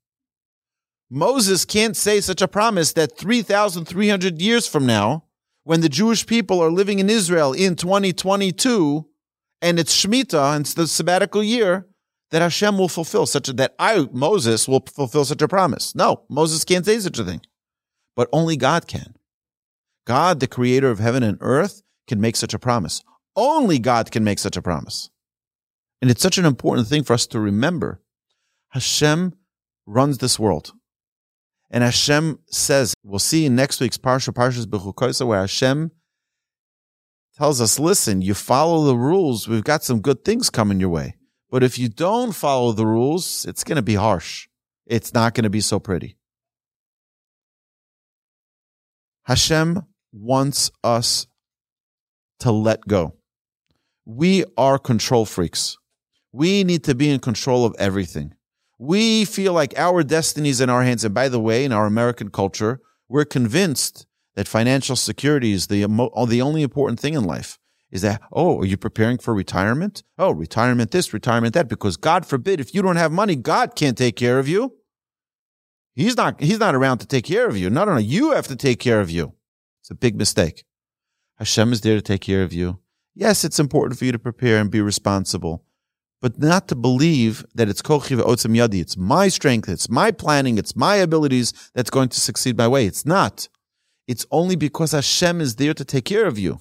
Moses 1.11 1.65
can't 1.65 1.97
say 1.97 2.21
such 2.21 2.43
a 2.43 2.49
promise 2.49 2.93
that 2.95 3.17
3,300 3.17 4.41
years 4.41 4.67
from 4.67 4.87
now, 4.87 5.25
when 5.65 5.81
the 5.81 5.89
Jewish 5.89 6.27
people 6.27 6.61
are 6.61 6.71
living 6.71 6.99
in 6.99 7.11
Israel 7.11 7.53
in 7.53 7.77
2022, 7.77 9.07
and 9.63 9.79
it's 9.79 9.95
Shemitah, 9.95 10.55
and 10.55 10.63
it's 10.63 10.75
the 10.75 10.87
sabbatical 10.87 11.43
year, 11.43 11.87
that 12.31 12.43
Hashem 12.43 12.77
will 12.79 12.89
fulfill 12.89 13.27
such 13.27 13.49
a, 13.49 13.53
that 13.55 13.75
I, 13.79 14.09
Moses, 14.13 14.67
will 14.67 14.85
fulfill 14.95 15.25
such 15.25 15.43
a 15.43 15.49
promise. 15.49 15.95
No, 15.95 16.25
Moses 16.29 16.65
can't 16.65 16.85
say 16.85 16.99
such 16.99 17.19
a 17.19 17.25
thing. 17.25 17.41
But 18.15 18.29
only 18.33 18.57
God 18.57 18.87
can. 18.87 19.15
God, 20.07 20.41
the 20.41 20.47
creator 20.47 20.91
of 20.91 20.99
heaven 20.99 21.23
and 21.23 21.39
earth, 21.41 21.83
can 22.07 22.21
make 22.21 22.37
such 22.37 22.55
a 22.55 22.59
promise. 22.59 23.03
Only 23.35 23.79
God 23.79 24.11
can 24.11 24.25
make 24.25 24.39
such 24.39 24.57
a 24.57 24.63
promise. 24.63 25.11
And 26.01 26.11
it's 26.11 26.23
such 26.23 26.39
an 26.39 26.45
important 26.45 26.89
thing 26.89 27.03
for 27.03 27.13
us 27.13 27.27
to 27.29 27.41
remember. 27.41 28.01
Hashem 28.71 29.35
runs 29.87 30.19
this 30.19 30.39
world. 30.39 30.73
And 31.71 31.83
Hashem 31.83 32.39
says, 32.47 32.95
we'll 33.03 33.19
see 33.19 33.45
in 33.45 33.57
next 33.57 33.81
week's 33.81 33.99
Parsha, 33.99 34.33
Parshas 34.33 34.67
Bechukosa, 34.67 35.27
where 35.27 35.41
Hashem 35.41 35.91
tells 37.37 37.61
us, 37.61 37.79
listen, 37.79 38.23
you 38.23 38.35
follow 38.35 38.85
the 38.85 38.97
rules, 38.97 39.49
we've 39.49 39.65
got 39.65 39.83
some 39.83 40.01
good 40.01 40.25
things 40.25 40.49
coming 40.49 40.81
your 40.81 40.89
way. 40.89 41.17
But 41.51 41.63
if 41.63 41.79
you 41.79 41.89
don't 41.89 42.33
follow 42.33 42.73
the 42.73 42.87
rules, 42.87 43.45
it's 43.47 43.65
going 43.65 43.77
to 43.77 43.83
be 43.83 43.95
harsh. 43.95 44.49
It's 44.87 45.15
not 45.15 45.35
going 45.35 45.45
to 45.45 45.51
be 45.51 45.61
so 45.61 45.79
pretty. 45.79 46.17
Hashem 49.25 49.83
wants 50.13 50.71
us 50.85 51.27
to 52.41 52.53
let 52.53 52.87
go. 52.87 53.15
We 54.05 54.45
are 54.57 54.79
control 54.79 55.25
freaks. 55.25 55.77
We 56.33 56.65
need 56.65 56.85
to 56.85 56.95
be 56.95 57.11
in 57.11 57.19
control 57.21 57.65
of 57.65 57.75
everything. 57.79 58.35
We 58.79 59.25
feel 59.25 59.53
like 59.53 59.77
our 59.77 60.03
destiny 60.03 60.51
is 60.51 60.61
in 60.61 60.71
our 60.71 60.83
hands. 60.83 61.05
And 61.05 61.15
by 61.15 61.29
the 61.29 61.41
way, 61.41 61.65
in 61.65 61.73
our 61.73 61.87
American 61.87 62.31
culture, 62.31 62.81
we're 63.09 63.25
convinced 63.25 64.07
that 64.35 64.47
financial 64.47 64.97
security 64.97 65.53
is 65.53 65.69
the, 65.69 65.81
the 66.29 66.43
only 66.43 66.63
important 66.63 67.01
thing 67.01 67.15
in 67.15 67.25
life. 67.25 67.59
Is 67.91 68.03
that, 68.03 68.21
oh, 68.33 68.61
are 68.61 68.67
you 68.67 68.77
preparing 68.77 69.19
for 69.19 69.33
retirement? 69.33 70.03
Oh, 70.19 70.33
retirement 70.33 70.91
this, 70.91 71.13
retirement 71.13 71.55
that, 71.55 71.69
because 71.69 71.97
God 71.97 72.27
forbid, 72.27 72.61
if 72.61 72.75
you 72.75 72.83
don't 72.83 72.97
have 72.97 73.13
money, 73.13 73.37
God 73.37 73.77
can't 73.77 73.97
take 73.97 74.17
care 74.17 74.39
of 74.39 74.49
you. 74.49 74.75
He's 75.95 76.17
not, 76.17 76.41
he's 76.41 76.59
not 76.59 76.75
around 76.75 76.99
to 76.99 77.07
take 77.07 77.25
care 77.25 77.47
of 77.47 77.57
you. 77.57 77.71
No, 77.71 77.85
no, 77.85 77.95
no. 77.95 77.99
You 77.99 78.33
have 78.33 78.49
to 78.49 78.57
take 78.57 78.81
care 78.81 79.01
of 79.01 79.09
you. 79.09 79.35
It's 79.81 79.91
a 79.91 79.95
big 79.95 80.17
mistake. 80.17 80.65
Hashem 81.37 81.73
is 81.73 81.81
there 81.83 81.95
to 81.95 82.03
take 82.03 82.21
care 82.21 82.43
of 82.43 82.53
you. 82.53 82.81
Yes, 83.15 83.45
it's 83.45 83.59
important 83.59 83.99
for 83.99 84.05
you 84.05 84.13
to 84.13 84.19
prepare 84.19 84.59
and 84.59 84.71
be 84.71 84.81
responsible, 84.81 85.65
but 86.21 86.39
not 86.39 86.69
to 86.69 86.75
believe 86.75 87.47
that 87.55 87.69
it's 87.69 87.81
kochi 87.81 88.15
ve'otzim 88.15 88.55
yadi. 88.55 88.81
It's 88.81 88.97
my 88.97 89.29
strength, 89.29 89.69
it's 89.69 89.89
my 89.89 90.11
planning, 90.11 90.59
it's 90.59 90.77
my 90.77 90.97
abilities 90.97 91.55
that's 91.75 91.89
going 91.89 92.11
to 92.11 92.21
succeed 92.21 92.59
my 92.59 92.69
way. 92.69 92.85
It's 92.85 93.07
not. 93.07 93.49
It's 94.07 94.27
only 94.31 94.57
because 94.57 94.93
Hashem 94.93 95.41
is 95.41 95.57
there 95.57 95.73
to 95.73 95.85
take 95.85 96.05
care 96.05 96.27
of 96.27 96.39
you 96.39 96.61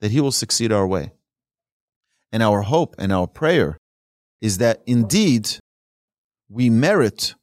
that 0.00 0.10
He 0.10 0.20
will 0.20 0.32
succeed 0.32 0.72
our 0.72 0.86
way. 0.86 1.12
And 2.32 2.42
our 2.42 2.62
hope 2.62 2.94
and 2.98 3.12
our 3.12 3.26
prayer 3.26 3.78
is 4.40 4.58
that 4.58 4.82
indeed 4.86 5.48
we 6.48 6.68
merit 6.68 7.34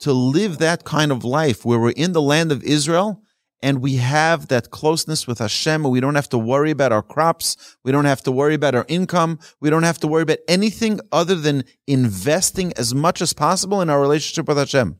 to 0.00 0.12
live 0.12 0.58
that 0.58 0.84
kind 0.84 1.12
of 1.12 1.24
life 1.24 1.64
where 1.64 1.78
we're 1.78 1.90
in 1.90 2.12
the 2.12 2.22
land 2.22 2.50
of 2.50 2.64
Israel 2.64 3.22
and 3.62 3.82
we 3.82 3.96
have 3.96 4.48
that 4.48 4.70
closeness 4.70 5.26
with 5.26 5.38
Hashem. 5.38 5.82
We 5.84 6.00
don't 6.00 6.14
have 6.14 6.30
to 6.30 6.38
worry 6.38 6.70
about 6.70 6.92
our 6.92 7.02
crops. 7.02 7.76
We 7.84 7.92
don't 7.92 8.06
have 8.06 8.22
to 8.22 8.32
worry 8.32 8.54
about 8.54 8.74
our 8.74 8.86
income. 8.88 9.38
We 9.60 9.68
don't 9.68 9.82
have 9.82 9.98
to 9.98 10.08
worry 10.08 10.22
about 10.22 10.38
anything 10.48 11.00
other 11.12 11.34
than 11.34 11.64
investing 11.86 12.72
as 12.74 12.94
much 12.94 13.20
as 13.20 13.32
possible 13.32 13.82
in 13.82 13.90
our 13.90 14.00
relationship 14.00 14.48
with 14.48 14.56
Hashem. 14.56 14.98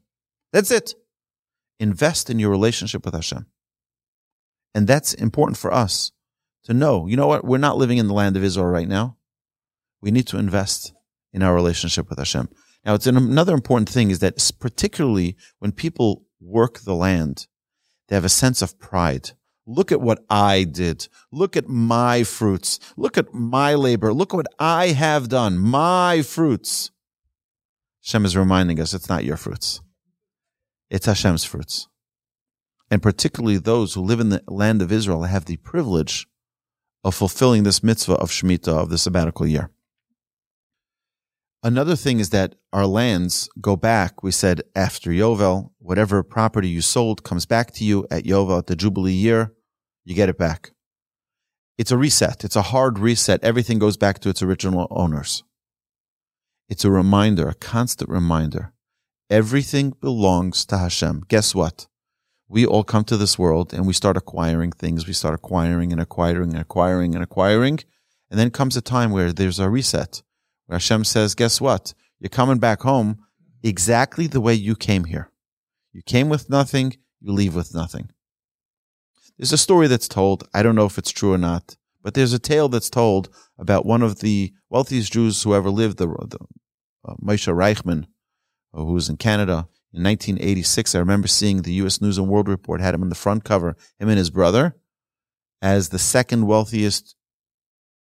That's 0.53 0.71
it. 0.71 0.95
Invest 1.79 2.29
in 2.29 2.39
your 2.39 2.51
relationship 2.51 3.05
with 3.05 3.15
Hashem. 3.15 3.47
And 4.75 4.87
that's 4.87 5.15
important 5.15 5.57
for 5.57 5.73
us 5.73 6.13
to 6.65 6.75
know. 6.75 7.07
You 7.07 7.17
know 7.17 7.27
what? 7.27 7.45
We're 7.45 7.59
not 7.59 7.79
living 7.79 7.99
in 7.99 8.09
the 8.09 8.15
land 8.15 8.37
of 8.37 8.45
Israel 8.45 8.67
right 8.67 8.89
now. 8.89 9.17
We 10.01 10.11
need 10.11 10.27
to 10.29 10.39
invest 10.39 10.93
in 11.33 11.43
our 11.43 11.55
relationship 11.55 12.09
with 12.09 12.19
Hashem. 12.19 12.49
Now, 12.85 12.95
it's 12.95 13.07
an, 13.07 13.17
another 13.17 13.55
important 13.55 13.89
thing 13.89 14.11
is 14.11 14.21
that 14.21 14.53
particularly 14.59 15.37
when 15.59 15.73
people 15.73 16.25
work 16.41 16.81
the 16.81 16.95
land, 16.95 17.47
they 18.09 18.17
have 18.17 18.25
a 18.25 18.31
sense 18.31 18.63
of 18.63 18.79
pride. 18.79 19.33
Look 19.67 19.93
at 19.93 20.01
what 20.01 20.25
I 20.29 20.65
did. 20.65 21.07
Look 21.31 21.57
at 21.57 21.69
my 21.69 22.25
fruits. 22.25 22.81
Look 22.97 23.19
at 23.19 23.33
my 23.33 23.75
labor. 23.75 24.13
Look 24.13 24.33
at 24.33 24.37
what 24.37 24.47
I 24.59 24.89
have 24.89 25.29
done. 25.29 25.59
My 25.59 26.23
fruits. 26.23 26.91
Hashem 28.05 28.25
is 28.25 28.37
reminding 28.37 28.81
us 28.81 28.95
it's 28.95 29.09
not 29.09 29.25
your 29.25 29.37
fruits. 29.37 29.81
It's 30.89 31.07
Hashem's 31.07 31.45
fruits. 31.45 31.87
And 32.91 33.03
particularly 33.03 33.59
those 33.59 33.95
who 33.95 34.01
live 34.01 34.19
in 34.19 34.31
the 34.31 34.43
land 34.49 34.83
of 34.83 34.91
Israel 34.91 35.23
have 35.23 35.45
the 35.45 35.59
privilege 35.59 36.27
of 37.05 37.15
fulfilling 37.15 37.63
this 37.63 37.83
mitzvah 37.83 38.15
of 38.15 38.31
Shemitah, 38.31 38.83
of 38.83 38.91
the 38.91 38.99
sabbatical 38.99 39.47
year. 39.47 39.71
Another 41.63 41.97
thing 41.97 42.21
is 42.21 42.31
that 42.31 42.55
our 42.73 42.87
lands 42.87 43.49
go 43.61 43.77
back, 43.77 44.23
we 44.23 44.31
said, 44.31 44.63
after 44.75 45.11
Yovel. 45.11 45.71
Whatever 45.79 46.23
property 46.23 46.69
you 46.69 46.81
sold 46.81 47.23
comes 47.23 47.45
back 47.45 47.73
to 47.73 47.85
you 47.85 48.07
at 48.11 48.25
Yovel, 48.25 48.59
at 48.59 48.67
the 48.67 48.77
Jubilee 48.77 49.13
year, 49.13 49.53
you 50.05 50.15
get 50.15 50.31
it 50.31 50.39
back. 50.39 50.71
It's 51.77 51.91
a 51.91 51.99
reset. 51.99 52.45
It's 52.45 52.57
a 52.57 52.63
hard 52.63 52.99
reset. 52.99 53.45
Everything 53.45 53.79
goes 53.79 53.97
back 53.97 54.21
to 54.21 54.31
its 54.31 54.43
original 54.43 54.87
owners. 54.91 55.45
It's 56.69 56.85
a 56.85 56.91
reminder, 56.91 57.49
a 57.49 57.55
constant 57.55 58.11
reminder. 58.11 58.73
Everything 59.29 59.95
belongs 60.01 60.65
to 60.67 60.79
Hashem. 60.79 61.25
Guess 61.29 61.55
what? 61.55 61.89
We 62.51 62.67
all 62.67 62.83
come 62.83 63.05
to 63.05 63.17
this 63.17 63.39
world 63.39 63.73
and 63.73 63.87
we 63.87 63.93
start 63.93 64.17
acquiring 64.17 64.73
things. 64.73 65.07
We 65.07 65.13
start 65.13 65.35
acquiring 65.37 65.93
and 65.93 66.01
acquiring 66.01 66.51
and 66.51 66.61
acquiring 66.61 67.15
and 67.15 67.23
acquiring. 67.23 67.79
And 68.29 68.41
then 68.41 68.51
comes 68.51 68.77
a 68.77 68.81
time 68.81 69.13
where 69.13 69.33
there's 69.33 69.61
a 69.61 69.71
reset 69.71 70.23
where 70.67 70.75
Hashem 70.75 71.05
says, 71.05 71.37
guess 71.37 71.61
what? 71.61 71.95
You're 72.19 72.29
coming 72.29 72.59
back 72.59 72.81
home 72.81 73.21
exactly 73.63 74.27
the 74.27 74.41
way 74.41 74.55
you 74.55 74.75
came 74.75 75.05
here. 75.05 75.31
You 75.93 76.03
came 76.03 76.29
with 76.29 76.51
nothing, 76.51 76.97
you 77.21 77.33
leave 77.33 77.55
with 77.55 77.73
nothing. 77.73 78.11
There's 79.39 79.53
a 79.53 79.59
story 79.59 79.87
that's 79.87 80.09
told. 80.09 80.49
I 80.53 80.65
don't 80.65 80.75
know 80.75 80.87
if 80.87 80.99
it's 80.99 81.13
true 81.13 81.33
or 81.33 81.39
not, 81.39 81.77
but 82.03 82.15
there's 82.15 82.33
a 82.33 82.41
tale 82.41 82.69
that's 82.69 82.91
told 82.91 83.33
about 83.61 83.87
one 83.87 84.03
of 84.03 84.19
the 84.19 84.53
wealthiest 84.71 85.13
Jews 85.13 85.41
who 85.41 85.55
ever 85.55 85.71
lived, 85.71 85.99
the, 85.99 86.09
the 86.09 86.39
uh, 87.07 87.15
Moshe 87.23 87.47
Reichmann, 87.47 88.07
uh, 88.75 88.83
who 88.83 88.93
was 88.93 89.09
in 89.09 89.19
Canada 89.19 89.69
in 89.93 90.03
1986. 90.03 90.95
I 90.95 90.99
remember 90.99 91.29
seeing 91.29 91.63
the 91.63 91.75
U.S. 91.75 92.01
News 92.01 92.19
and 92.19 92.29
World 92.29 92.49
Report 92.49 92.81
had 92.81 92.95
him 92.95 93.03
on 93.03 93.09
the 93.09 93.15
front 93.15 93.45
cover, 93.45 93.77
him 93.99 94.09
and 94.09 94.19
his 94.19 94.31
brother, 94.31 94.77
as 95.61 95.89
the 95.89 95.99
second 95.99 96.47
wealthiest 96.47 97.17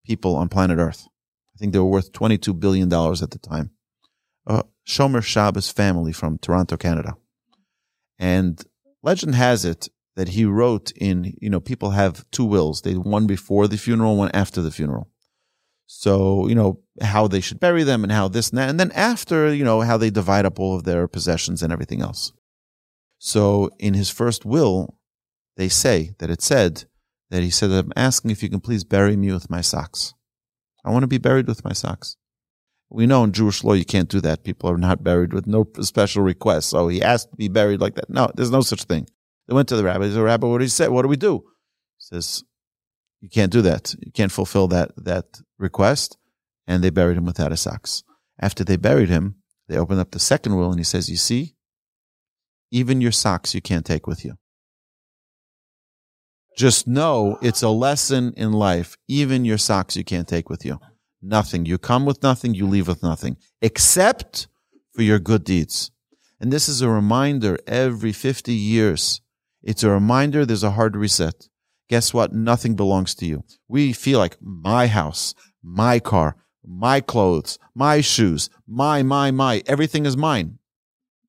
people 0.06 0.36
on 0.36 0.50
planet 0.50 0.80
Earth 0.80 1.08
I 1.54 1.58
think 1.58 1.74
they 1.74 1.80
were 1.80 1.86
worth 1.86 2.12
$22 2.12 2.60
billion 2.60 2.92
at 2.92 3.32
the 3.32 3.40
time. 3.40 3.72
Uh, 4.48 4.64
Shomer 4.88 5.24
Shabbos 5.24 5.72
family 5.72 6.12
from 6.12 6.40
Toronto, 6.40 6.78
Canada. 6.78 7.16
And 8.18 8.64
legend 9.04 9.36
has 9.36 9.64
it 9.66 9.90
that 10.16 10.30
he 10.30 10.46
wrote 10.46 10.92
in, 10.94 11.36
you 11.40 11.50
know, 11.50 11.60
people 11.60 11.92
have 11.92 12.26
two 12.32 12.46
wills. 12.46 12.82
They 12.82 12.94
one 12.94 13.28
before 13.28 13.68
the 13.68 13.78
funeral, 13.78 14.18
one 14.18 14.32
after 14.34 14.62
the 14.62 14.72
funeral. 14.72 15.11
So, 15.94 16.48
you 16.48 16.56
know, 16.56 16.80
how 17.02 17.28
they 17.28 17.42
should 17.42 17.60
bury 17.60 17.84
them 17.84 18.04
and 18.04 18.14
how 18.14 18.30
this 18.30 18.50
and 18.50 18.58
that. 18.58 18.70
And 18.70 18.80
then 18.80 18.92
after, 18.94 19.54
you 19.54 19.66
know, 19.66 19.82
how 19.82 19.98
they 19.98 20.10
divide 20.10 20.46
up 20.46 20.58
all 20.58 20.76
of 20.76 20.86
their 20.86 21.06
possessions 21.06 21.62
and 21.62 21.72
everything 21.72 22.02
else. 22.02 22.32
So 23.20 23.70
in 23.78 23.94
his 23.94 24.10
first 24.10 24.46
will, 24.46 24.98
they 25.58 25.68
say 25.68 26.12
that 26.20 26.30
it 26.30 26.42
said 26.42 26.86
that 27.30 27.44
he 27.44 27.50
said, 27.50 27.72
I'm 27.72 27.92
asking 27.98 28.32
if 28.32 28.42
you 28.42 28.50
can 28.50 28.62
please 28.62 28.86
bury 28.86 29.18
me 29.18 29.34
with 29.34 29.50
my 29.50 29.60
socks. 29.60 30.14
I 30.86 30.92
want 30.92 31.04
to 31.04 31.08
be 31.08 31.18
buried 31.18 31.48
with 31.48 31.66
my 31.66 31.74
socks. 31.74 32.16
We 32.90 33.06
know 33.06 33.26
in 33.26 33.34
Jewish 33.34 33.62
law 33.62 33.74
you 33.74 33.86
can't 33.86 34.10
do 34.10 34.22
that. 34.22 34.46
People 34.46 34.70
are 34.70 34.78
not 34.78 35.04
buried 35.04 35.34
with 35.34 35.46
no 35.46 35.68
special 35.82 36.24
request. 36.24 36.70
So 36.70 36.88
he 36.88 37.04
asked 37.04 37.32
to 37.32 37.36
be 37.36 37.50
buried 37.50 37.82
like 37.82 37.96
that. 37.96 38.10
No, 38.10 38.32
there's 38.34 38.50
no 38.50 38.62
such 38.62 38.86
thing. 38.86 39.08
They 39.48 39.54
went 39.54 39.68
to 39.68 39.76
the 39.76 39.84
rabbi. 39.84 40.08
The 40.08 40.24
rabbi, 40.24 40.48
what 40.48 40.60
did 40.60 40.66
he 40.66 40.70
say? 40.70 40.88
What 40.88 41.02
do 41.02 41.10
we 41.10 41.18
do? 41.18 41.44
He 41.98 42.16
says, 42.16 42.46
you 43.22 43.30
can't 43.30 43.52
do 43.52 43.62
that. 43.62 43.96
You 44.00 44.12
can't 44.12 44.32
fulfill 44.32 44.68
that, 44.70 44.92
that 44.98 45.26
request. 45.58 46.18
And 46.68 46.84
they 46.84 46.90
buried 46.90 47.18
him 47.18 47.26
without 47.26 47.52
his 47.52 47.62
socks. 47.62 48.04
After 48.40 48.64
they 48.64 48.76
buried 48.76 49.10
him, 49.10 49.36
they 49.68 49.78
opened 49.78 50.00
up 50.00 50.12
the 50.12 50.20
second 50.20 50.56
will 50.56 50.72
and 50.72 50.80
he 50.80 50.84
says, 50.84 51.10
you 51.10 51.18
see, 51.18 51.56
even 52.72 53.02
your 53.02 53.12
socks 53.12 53.54
you 53.54 53.62
can't 53.62 53.86
take 53.86 54.08
with 54.08 54.26
you. 54.26 54.34
Just 56.58 56.88
know 56.88 57.38
it's 57.42 57.62
a 57.62 57.70
lesson 57.70 58.34
in 58.36 58.52
life. 58.52 58.98
Even 59.08 59.46
your 59.46 59.58
socks 59.58 59.96
you 59.96 60.04
can't 60.04 60.28
take 60.28 60.50
with 60.50 60.66
you. 60.66 60.80
Nothing. 61.22 61.66
You 61.66 61.78
come 61.78 62.06
with 62.06 62.24
nothing, 62.24 62.54
you 62.54 62.68
leave 62.68 62.88
with 62.88 63.04
nothing, 63.04 63.38
except 63.62 64.48
for 64.94 65.04
your 65.04 65.20
good 65.20 65.44
deeds. 65.44 65.92
And 66.40 66.52
this 66.52 66.68
is 66.68 66.82
a 66.82 66.90
reminder 66.90 67.60
every 67.68 68.12
50 68.12 68.54
years. 68.54 69.22
It's 69.62 69.84
a 69.84 69.90
reminder 69.90 70.46
there's 70.46 70.64
a 70.64 70.72
hard 70.72 70.96
reset. 70.96 71.48
Guess 71.92 72.14
what? 72.14 72.32
Nothing 72.32 72.78
belongs 72.78 73.14
to 73.16 73.26
you. 73.26 73.44
We 73.68 73.92
feel 73.92 74.18
like 74.18 74.38
my 74.40 74.88
house, 74.88 75.36
my 75.62 76.00
car, 76.00 76.38
my 76.64 77.02
clothes, 77.02 77.60
my 77.76 78.00
shoes, 78.00 78.50
my, 78.66 79.04
my, 79.04 79.30
my, 79.32 79.62
everything 79.68 80.06
is 80.06 80.16
mine. 80.16 80.60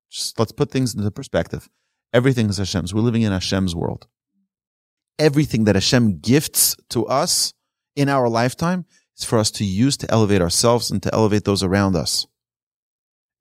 Just 0.09 0.39
let's 0.39 0.53
put 0.53 0.71
things 0.71 0.95
into 0.95 1.11
perspective. 1.11 1.69
Everything 2.15 2.49
is 2.49 2.59
Hashem's. 2.59 2.95
We're 2.95 3.01
living 3.01 3.23
in 3.23 3.33
Hashem's 3.33 3.75
world. 3.75 4.07
Everything 5.19 5.65
that 5.65 5.75
Hashem 5.75 6.21
gifts 6.21 6.77
to 6.91 7.07
us 7.07 7.55
in 7.97 8.09
our 8.09 8.29
lifetime 8.29 8.85
is 9.19 9.25
for 9.25 9.41
us 9.41 9.51
to 9.53 9.65
use 9.65 9.97
to 9.97 10.11
elevate 10.13 10.41
ourselves 10.41 10.93
and 10.93 11.03
to 11.03 11.13
elevate 11.13 11.45
those 11.45 11.65
around 11.65 11.97
us 11.97 12.29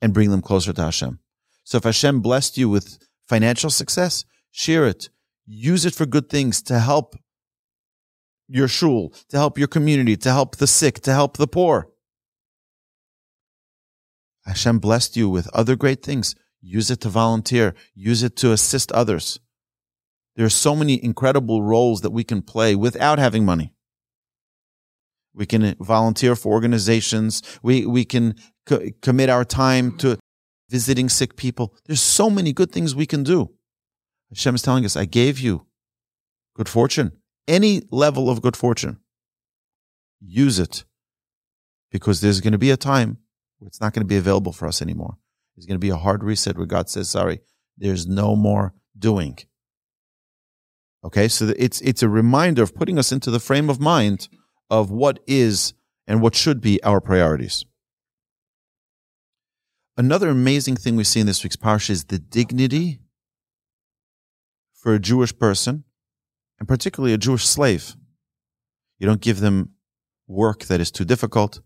and 0.02 0.12
bring 0.12 0.32
them 0.32 0.42
closer 0.42 0.74
to 0.74 0.82
Hashem. 0.86 1.20
So 1.66 1.78
if 1.78 1.84
Hashem 1.84 2.22
blessed 2.22 2.58
you 2.58 2.68
with 2.68 2.98
financial 3.28 3.70
success, 3.70 4.26
share 4.50 4.88
it. 4.88 5.10
Use 5.54 5.86
it 5.86 5.94
for 5.94 6.06
good 6.06 6.30
things 6.30 6.62
to 6.62 6.80
help 6.80 7.18
your 8.48 8.70
shul, 8.70 9.14
to 9.28 9.38
help 9.38 9.58
your 9.58 9.68
community, 9.68 10.16
to 10.16 10.32
help 10.32 10.56
the 10.56 10.66
sick, 10.66 11.02
to 11.02 11.12
help 11.12 11.36
the 11.36 11.48
poor. 11.48 11.90
Hashem 14.46 14.80
blessed 14.80 15.18
you 15.18 15.30
with 15.30 15.50
other 15.54 15.76
great 15.76 16.04
things. 16.04 16.36
Use 16.62 16.90
it 16.90 17.02
to 17.02 17.10
volunteer. 17.10 17.76
Use 17.94 18.24
it 18.24 18.38
to 18.38 18.54
assist 18.54 18.94
others. 18.94 19.42
There 20.38 20.46
are 20.46 20.50
so 20.50 20.74
many 20.74 21.04
incredible 21.04 21.62
roles 21.62 22.00
that 22.00 22.12
we 22.12 22.24
can 22.24 22.42
play 22.42 22.74
without 22.74 23.20
having 23.20 23.44
money. 23.44 23.74
We 25.34 25.46
can 25.46 25.76
volunteer 25.82 26.38
for 26.38 26.54
organizations. 26.54 27.42
We, 27.62 27.86
we 27.86 28.06
can 28.06 28.36
co- 28.66 28.88
commit 29.02 29.30
our 29.30 29.44
time 29.44 29.98
to 29.98 30.18
visiting 30.70 31.10
sick 31.10 31.36
people. 31.36 31.76
There's 31.86 32.02
so 32.02 32.30
many 32.30 32.54
good 32.54 32.72
things 32.72 32.96
we 32.96 33.06
can 33.06 33.24
do. 33.24 33.52
Hashem 34.32 34.56
is 34.56 34.62
telling 34.62 34.86
us, 34.86 34.96
I 34.96 35.06
gave 35.06 35.40
you 35.40 35.66
good 36.56 36.70
fortune, 36.70 37.12
any 37.48 37.82
level 37.92 38.30
of 38.30 38.42
good 38.42 38.56
fortune. 38.56 39.00
Use 40.22 40.60
it 40.60 40.86
because 41.92 42.22
there's 42.22 42.42
going 42.42 42.54
to 42.54 42.58
be 42.58 42.72
a 42.72 42.78
time 42.78 43.18
where 43.60 43.68
it's 43.68 43.82
not 43.82 43.94
going 43.94 44.06
to 44.06 44.08
be 44.08 44.18
available 44.18 44.54
for 44.54 44.68
us 44.68 44.82
anymore. 44.82 45.18
There's 45.56 45.66
going 45.66 45.76
to 45.76 45.86
be 45.86 45.90
a 45.90 45.98
hard 45.98 46.24
reset 46.24 46.58
where 46.58 46.66
God 46.66 46.90
says, 46.90 47.10
sorry, 47.10 47.42
there's 47.78 48.08
no 48.08 48.36
more 48.36 48.74
doing. 48.98 49.38
Okay, 51.04 51.28
so 51.28 51.52
it's 51.58 51.82
it's 51.82 52.04
a 52.04 52.10
reminder 52.10 52.62
of 52.62 52.76
putting 52.76 53.00
us 53.00 53.12
into 53.12 53.32
the 53.32 53.40
frame 53.40 53.70
of 53.70 53.80
mind 53.80 54.30
of 54.70 54.92
what 54.92 55.20
is 55.26 55.74
and 56.08 56.22
what 56.22 56.36
should 56.36 56.62
be 56.62 56.82
our 56.84 57.02
priorities. 57.02 57.66
Another 59.98 60.30
amazing 60.30 60.78
thing 60.78 60.96
we 60.96 61.04
see 61.04 61.20
in 61.20 61.28
this 61.28 61.44
week's 61.44 61.56
parsha 61.56 61.90
is 61.90 62.06
the 62.06 62.20
dignity 62.20 63.00
for 64.82 64.96
a 64.96 65.00
Jewish 65.00 65.38
person, 65.38 65.84
and 66.60 66.68
particularly 66.68 67.14
a 67.14 67.18
Jewish 67.18 67.46
slave. 67.46 67.96
You 68.98 69.06
don't 69.08 69.22
give 69.22 69.40
them 69.40 69.74
work 70.28 70.66
that 70.66 70.82
is 70.82 70.92
too 70.92 71.06
difficult. 71.06 71.62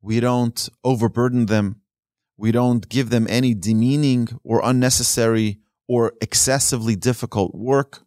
We 0.00 0.20
don't 0.20 0.68
overburden 0.84 1.46
them. 1.46 1.80
We 2.36 2.52
don't 2.52 2.88
give 2.88 3.10
them 3.10 3.26
any 3.28 3.54
demeaning 3.54 4.28
or 4.44 4.60
unnecessary 4.64 5.58
or 5.88 6.12
excessively 6.22 6.94
difficult 6.94 7.54
work. 7.54 8.02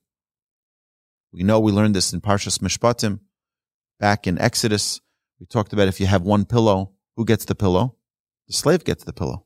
We 1.34 1.44
know 1.44 1.60
we 1.60 1.74
learned 1.74 1.96
this 1.96 2.14
in 2.14 2.22
Parshas 2.22 2.60
Mishpatim, 2.60 3.20
back 4.00 4.26
in 4.28 4.40
Exodus. 4.40 5.02
We 5.40 5.46
talked 5.46 5.74
about 5.74 5.90
if 5.90 6.00
you 6.00 6.06
have 6.06 6.22
one 6.22 6.46
pillow, 6.46 6.94
who 7.18 7.26
gets 7.26 7.44
the 7.44 7.56
pillow? 7.56 7.96
The 8.48 8.54
slave 8.54 8.86
gets 8.86 9.04
the 9.04 9.14
pillow. 9.14 9.46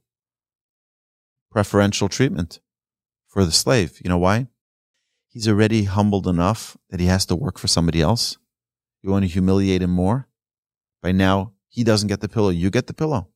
Preferential 1.49 2.07
treatment 2.07 2.59
for 3.27 3.43
the 3.43 3.51
slave. 3.51 3.99
You 4.03 4.09
know 4.09 4.17
why? 4.19 4.47
He's 5.37 5.47
already 5.47 5.83
humbled 5.83 6.25
enough 6.25 6.75
that 6.89 6.99
he 6.99 7.05
has 7.05 7.23
to 7.27 7.35
work 7.35 7.59
for 7.59 7.67
somebody 7.67 8.01
else. 8.01 8.39
You 9.03 9.11
want 9.11 9.23
to 9.23 9.29
humiliate 9.29 9.83
him 9.83 9.91
more? 9.91 10.27
By 11.03 11.11
now, 11.11 11.53
he 11.69 11.83
doesn't 11.83 12.07
get 12.07 12.21
the 12.21 12.27
pillow, 12.27 12.49
you 12.49 12.71
get 12.71 12.87
the 12.87 12.95
pillow. 12.95 13.27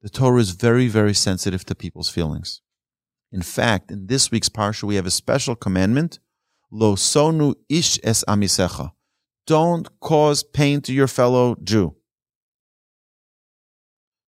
The 0.00 0.08
Torah 0.08 0.40
is 0.40 0.52
very, 0.52 0.88
very 0.88 1.12
sensitive 1.12 1.66
to 1.66 1.74
people's 1.74 2.08
feelings. 2.08 2.62
In 3.30 3.42
fact, 3.42 3.90
in 3.90 4.06
this 4.06 4.30
week's 4.30 4.48
parsha, 4.48 4.84
we 4.84 4.94
have 4.94 5.04
a 5.04 5.10
special 5.10 5.54
commandment: 5.54 6.18
"Lo 6.70 6.96
sonu 6.96 7.54
ish 7.68 8.00
es 8.02 8.24
amisecha." 8.26 8.92
Don't 9.46 10.00
cause 10.00 10.42
pain 10.42 10.80
to 10.80 10.94
your 10.94 11.08
fellow 11.08 11.56
Jew. 11.62 11.94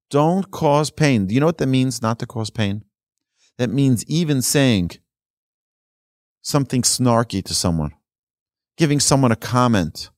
Don't 0.09 0.51
cause 0.51 0.91
pain. 0.91 1.27
Do 1.27 1.33
you 1.33 1.39
know 1.39 1.45
what 1.45 1.59
that 1.59 1.67
means? 1.67 2.01
Not 2.01 2.19
to 2.19 2.25
cause 2.25 2.49
pain. 2.49 2.83
That 3.57 3.69
means 3.69 4.03
even 4.03 4.41
saying 4.41 4.99
something 6.41 6.81
snarky 6.81 7.43
to 7.43 7.53
someone, 7.53 7.93
giving 8.77 8.99
someone 8.99 9.31
a 9.31 9.35
comment. 9.35 10.09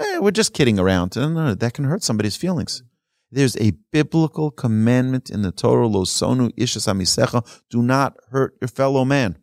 Eh, 0.00 0.18
we're 0.18 0.30
just 0.30 0.54
kidding 0.54 0.78
around. 0.78 1.16
No, 1.16 1.28
no, 1.28 1.54
that 1.54 1.74
can 1.74 1.84
hurt 1.84 2.02
somebody's 2.02 2.36
feelings. 2.36 2.82
There's 3.30 3.56
a 3.58 3.72
biblical 3.92 4.50
commandment 4.50 5.28
in 5.28 5.42
the 5.42 5.52
Torah, 5.52 5.86
lo 5.86 6.04
sonu 6.04 6.50
ishas 6.56 6.88
amisecha, 6.88 7.60
do 7.68 7.82
not 7.82 8.16
hurt 8.30 8.56
your 8.60 8.68
fellow 8.68 9.04
man. 9.04 9.36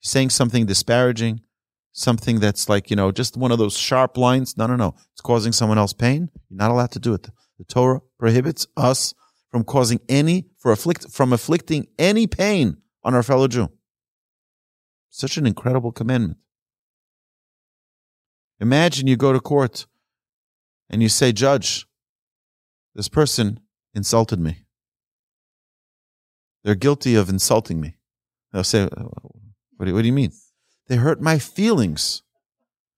Saying 0.00 0.30
something 0.30 0.66
disparaging, 0.66 1.40
something 1.92 2.40
that's 2.40 2.68
like, 2.68 2.88
you 2.88 2.96
know, 2.96 3.10
just 3.10 3.36
one 3.36 3.52
of 3.52 3.58
those 3.58 3.76
sharp 3.76 4.16
lines. 4.16 4.56
No, 4.56 4.66
no, 4.66 4.76
no. 4.76 4.94
It's 5.12 5.20
causing 5.20 5.52
someone 5.52 5.76
else 5.76 5.92
pain. 5.92 6.30
You're 6.48 6.58
not 6.58 6.70
allowed 6.70 6.92
to 6.92 7.00
do 7.00 7.14
it. 7.14 7.28
The 7.58 7.64
Torah 7.64 8.00
prohibits 8.18 8.66
us 8.76 9.12
from 9.50 9.64
causing 9.64 10.00
any, 10.08 10.46
for 10.58 10.72
afflict, 10.72 11.10
from 11.10 11.32
afflicting 11.32 11.88
any 11.98 12.26
pain 12.26 12.76
on 13.02 13.14
our 13.14 13.22
fellow 13.22 13.48
Jew. 13.48 13.70
Such 15.08 15.36
an 15.36 15.46
incredible 15.46 15.92
commandment. 15.92 16.38
Imagine 18.60 19.06
you 19.06 19.16
go 19.16 19.32
to 19.32 19.40
court 19.40 19.86
and 20.88 21.02
you 21.02 21.08
say, 21.08 21.32
Judge, 21.32 21.86
this 22.94 23.08
person 23.08 23.60
insulted 23.94 24.38
me. 24.38 24.64
They're 26.62 26.74
guilty 26.74 27.14
of 27.14 27.28
insulting 27.28 27.80
me. 27.80 27.96
They'll 28.52 28.64
say, 28.64 28.88
what 29.76 29.86
do, 29.86 30.06
you 30.06 30.12
mean? 30.12 30.32
They 30.88 30.96
hurt 30.96 31.20
my 31.20 31.38
feelings. 31.38 32.22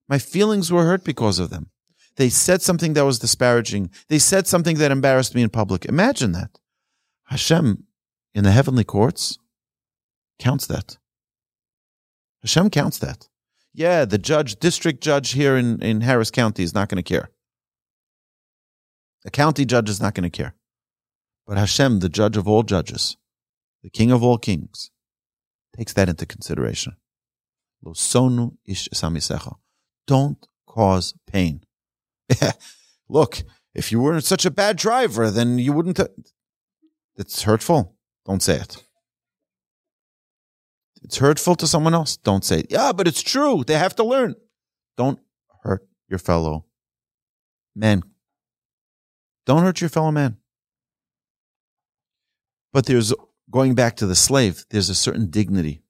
My 0.09 0.19
feelings 0.19 0.73
were 0.73 0.85
hurt 0.85 1.05
because 1.05 1.39
of 1.39 1.51
them. 1.51 1.71
They 2.17 2.29
said 2.29 2.63
something 2.63 2.93
that 2.95 3.05
was 3.05 3.19
disparaging. 3.19 3.91
They 4.09 4.19
said 4.19 4.47
something 4.47 4.79
that 4.79 4.91
embarrassed 4.91 5.35
me 5.35 5.43
in 5.43 5.51
public. 5.51 5.85
Imagine 5.87 6.33
that. 6.33 6.59
Hashem 7.25 7.85
in 8.35 8.45
the 8.45 8.51
heavenly 8.51 8.85
courts 8.85 9.39
counts 10.39 10.67
that. 10.67 10.99
Hashem 12.43 12.71
counts 12.71 12.99
that. 12.99 13.29
Yeah, 13.73 14.05
the 14.05 14.19
judge, 14.19 14.59
district 14.59 15.03
judge 15.03 15.31
here 15.31 15.57
in, 15.57 15.81
in 15.83 16.03
Harris 16.03 16.31
County 16.31 16.63
is 16.63 16.75
not 16.75 16.89
going 16.89 17.03
to 17.03 17.03
care. 17.03 17.31
A 19.25 19.31
county 19.31 19.65
judge 19.65 19.89
is 19.89 20.01
not 20.01 20.15
going 20.15 20.29
to 20.31 20.37
care. 20.37 20.55
But 21.47 21.57
Hashem, 21.57 22.01
the 22.01 22.09
judge 22.09 22.37
of 22.37 22.49
all 22.49 22.63
judges, 22.63 23.17
the 23.83 23.91
king 23.91 24.11
of 24.11 24.23
all 24.23 24.39
kings, 24.39 24.91
takes 25.77 25.93
that 25.95 26.09
into 26.09 26.27
consideration. 26.27 26.97
Lo 27.83 27.93
sonu 27.93 28.57
ish 28.67 28.89
samisecha. 28.91 29.57
Don't 30.07 30.47
cause 30.67 31.15
pain. 31.27 31.63
Look, 33.09 33.43
if 33.75 33.93
you 33.93 34.01
weren't 34.01 34.25
such 34.25 34.45
a 34.45 34.51
bad 34.51 34.77
driver, 34.77 35.31
then 35.31 35.59
you 35.59 35.73
wouldn't. 35.73 36.01
It's 37.17 37.43
hurtful. 37.43 37.97
Don't 38.27 38.43
say 38.43 38.57
it. 38.57 38.85
It's 41.03 41.19
hurtful 41.19 41.57
to 41.57 41.67
someone 41.67 41.95
else. 41.95 42.17
Don't 42.17 42.45
say 42.45 42.61
it. 42.61 42.67
Yeah, 42.71 42.93
but 42.93 43.09
it's 43.09 43.23
true. 43.23 43.65
They 43.67 43.75
have 43.75 43.97
to 43.97 44.05
learn. 44.05 44.37
Don't 44.97 45.19
hurt 45.63 45.87
your 46.09 46.19
fellow 46.19 46.67
men. 47.75 48.03
Don't 49.45 49.63
hurt 49.63 49.81
your 49.81 49.91
fellow 49.91 50.13
man. 50.13 50.37
But 52.73 52.87
there's, 52.87 53.13
going 53.51 53.75
back 53.75 53.97
to 53.97 54.07
the 54.07 54.15
slave, 54.15 54.65
there's 54.71 54.89
a 54.89 54.95
certain 54.95 55.29
dignity 55.29 55.82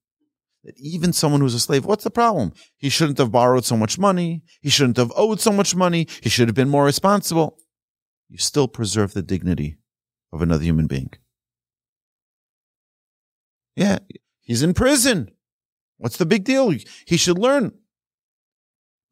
that 0.64 0.74
even 0.78 1.12
someone 1.12 1.40
who's 1.40 1.54
a 1.54 1.60
slave, 1.60 1.84
what's 1.84 2.04
the 2.04 2.10
problem? 2.10 2.52
He 2.76 2.88
shouldn't 2.88 3.18
have 3.18 3.32
borrowed 3.32 3.64
so 3.64 3.76
much 3.76 3.98
money. 3.98 4.42
He 4.60 4.70
shouldn't 4.70 4.96
have 4.96 5.12
owed 5.16 5.40
so 5.40 5.52
much 5.52 5.74
money. 5.74 6.06
He 6.22 6.28
should 6.28 6.48
have 6.48 6.54
been 6.54 6.68
more 6.68 6.84
responsible. 6.84 7.58
You 8.28 8.38
still 8.38 8.68
preserve 8.68 9.12
the 9.12 9.22
dignity 9.22 9.78
of 10.32 10.40
another 10.40 10.64
human 10.64 10.86
being. 10.86 11.10
Yeah, 13.74 13.98
he's 14.40 14.62
in 14.62 14.74
prison. 14.74 15.30
What's 15.98 16.16
the 16.16 16.26
big 16.26 16.44
deal? 16.44 16.70
He 17.06 17.16
should 17.16 17.38
learn. 17.38 17.72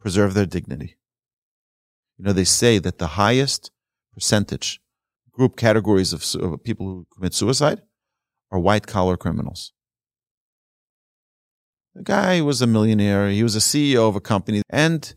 Preserve 0.01 0.35
their 0.35 0.47
dignity. 0.47 0.97
You 2.17 2.25
know, 2.27 2.33
they 2.33 2.45
say 2.45 2.79
that 2.79 2.99
the 2.99 3.09
highest 3.09 3.71
percentage 4.15 4.81
group 5.33 5.57
categories 5.57 6.13
of, 6.13 6.63
people 6.65 6.87
who 6.87 7.07
commit 7.15 7.35
suicide 7.35 7.81
are 8.51 8.59
white 8.59 8.87
collar 8.87 9.17
criminals. 9.17 9.73
The 11.95 12.03
guy 12.03 12.41
was 12.41 12.63
a 12.63 12.67
millionaire. 12.67 13.29
He 13.31 13.43
was 13.43 13.57
a 13.57 13.61
CEO 13.61 14.09
of 14.09 14.17
a 14.17 14.21
company 14.21 14.63
and 14.71 15.15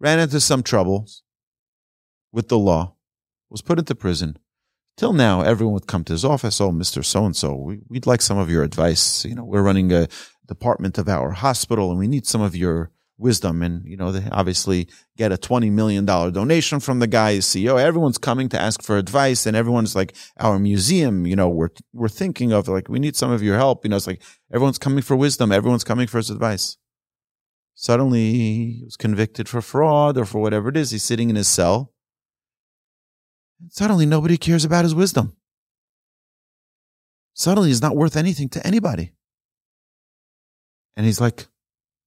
ran 0.00 0.18
into 0.18 0.40
some 0.40 0.62
troubles 0.62 1.22
with 2.32 2.48
the 2.48 2.58
law, 2.58 2.94
was 3.48 3.62
put 3.62 3.78
into 3.78 3.94
prison. 3.94 4.36
Till 4.96 5.12
now, 5.12 5.42
everyone 5.42 5.74
would 5.74 5.86
come 5.86 6.04
to 6.04 6.12
his 6.12 6.24
office. 6.24 6.60
Oh, 6.60 6.70
Mr. 6.70 7.04
So 7.04 7.26
and 7.26 7.36
so, 7.36 7.54
we'd 7.88 8.06
like 8.06 8.22
some 8.22 8.38
of 8.38 8.50
your 8.50 8.62
advice. 8.62 9.24
You 9.24 9.34
know, 9.34 9.44
we're 9.44 9.62
running 9.62 9.92
a 9.92 10.08
department 10.46 10.98
of 10.98 11.08
our 11.08 11.30
hospital 11.32 11.90
and 11.90 11.98
we 11.98 12.08
need 12.08 12.26
some 12.26 12.40
of 12.40 12.56
your 12.56 12.90
wisdom. 13.18 13.62
And, 13.62 13.84
you 13.86 13.96
know, 13.96 14.12
they 14.12 14.28
obviously 14.30 14.88
get 15.16 15.32
a 15.32 15.36
$20 15.36 15.70
million 15.70 16.04
donation 16.04 16.80
from 16.80 16.98
the 16.98 17.06
guy, 17.06 17.38
CEO. 17.38 17.80
Everyone's 17.80 18.18
coming 18.18 18.48
to 18.50 18.60
ask 18.60 18.82
for 18.82 18.98
advice 18.98 19.46
and 19.46 19.56
everyone's 19.56 19.96
like, 19.96 20.14
our 20.38 20.58
museum, 20.58 21.26
you 21.26 21.36
know, 21.36 21.48
we're, 21.48 21.70
we're 21.92 22.08
thinking 22.08 22.52
of 22.52 22.68
like, 22.68 22.88
we 22.88 22.98
need 22.98 23.16
some 23.16 23.30
of 23.30 23.42
your 23.42 23.56
help. 23.56 23.84
You 23.84 23.90
know, 23.90 23.96
it's 23.96 24.06
like 24.06 24.22
everyone's 24.52 24.78
coming 24.78 25.02
for 25.02 25.16
wisdom. 25.16 25.52
Everyone's 25.52 25.84
coming 25.84 26.06
for 26.06 26.18
his 26.18 26.30
advice. 26.30 26.76
Suddenly 27.74 28.32
he 28.32 28.82
was 28.84 28.96
convicted 28.96 29.48
for 29.48 29.60
fraud 29.60 30.16
or 30.16 30.24
for 30.24 30.40
whatever 30.40 30.68
it 30.68 30.76
is. 30.76 30.90
He's 30.90 31.04
sitting 31.04 31.30
in 31.30 31.36
his 31.36 31.48
cell. 31.48 31.92
And 33.60 33.72
suddenly 33.72 34.06
nobody 34.06 34.36
cares 34.36 34.64
about 34.64 34.84
his 34.84 34.94
wisdom. 34.94 35.36
Suddenly 37.34 37.68
he's 37.68 37.82
not 37.82 37.96
worth 37.96 38.16
anything 38.16 38.48
to 38.50 38.66
anybody. 38.66 39.12
And 40.96 41.04
he's 41.04 41.20
like, 41.20 41.46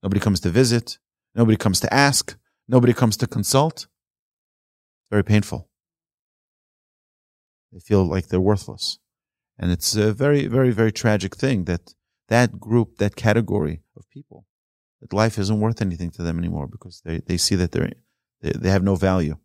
Nobody 0.03 0.19
comes 0.19 0.39
to 0.41 0.49
visit. 0.49 0.97
Nobody 1.35 1.57
comes 1.57 1.79
to 1.81 1.93
ask. 1.93 2.37
Nobody 2.67 2.93
comes 2.93 3.17
to 3.17 3.27
consult. 3.27 3.87
Very 5.09 5.23
painful. 5.23 5.69
They 7.71 7.79
feel 7.79 8.03
like 8.05 8.27
they're 8.27 8.39
worthless. 8.39 8.99
And 9.57 9.71
it's 9.71 9.95
a 9.95 10.13
very, 10.13 10.47
very, 10.47 10.71
very 10.71 10.91
tragic 10.91 11.35
thing 11.35 11.65
that 11.65 11.93
that 12.29 12.59
group, 12.59 12.97
that 12.97 13.15
category 13.15 13.81
of 13.97 14.09
people, 14.09 14.45
that 15.01 15.13
life 15.13 15.37
isn't 15.37 15.59
worth 15.59 15.81
anything 15.81 16.11
to 16.11 16.23
them 16.23 16.39
anymore 16.39 16.67
because 16.67 17.01
they, 17.03 17.19
they 17.25 17.37
see 17.37 17.55
that 17.55 17.71
they're, 17.71 17.89
they, 18.41 18.51
they 18.51 18.69
have 18.69 18.83
no 18.83 18.95
value. 18.95 19.35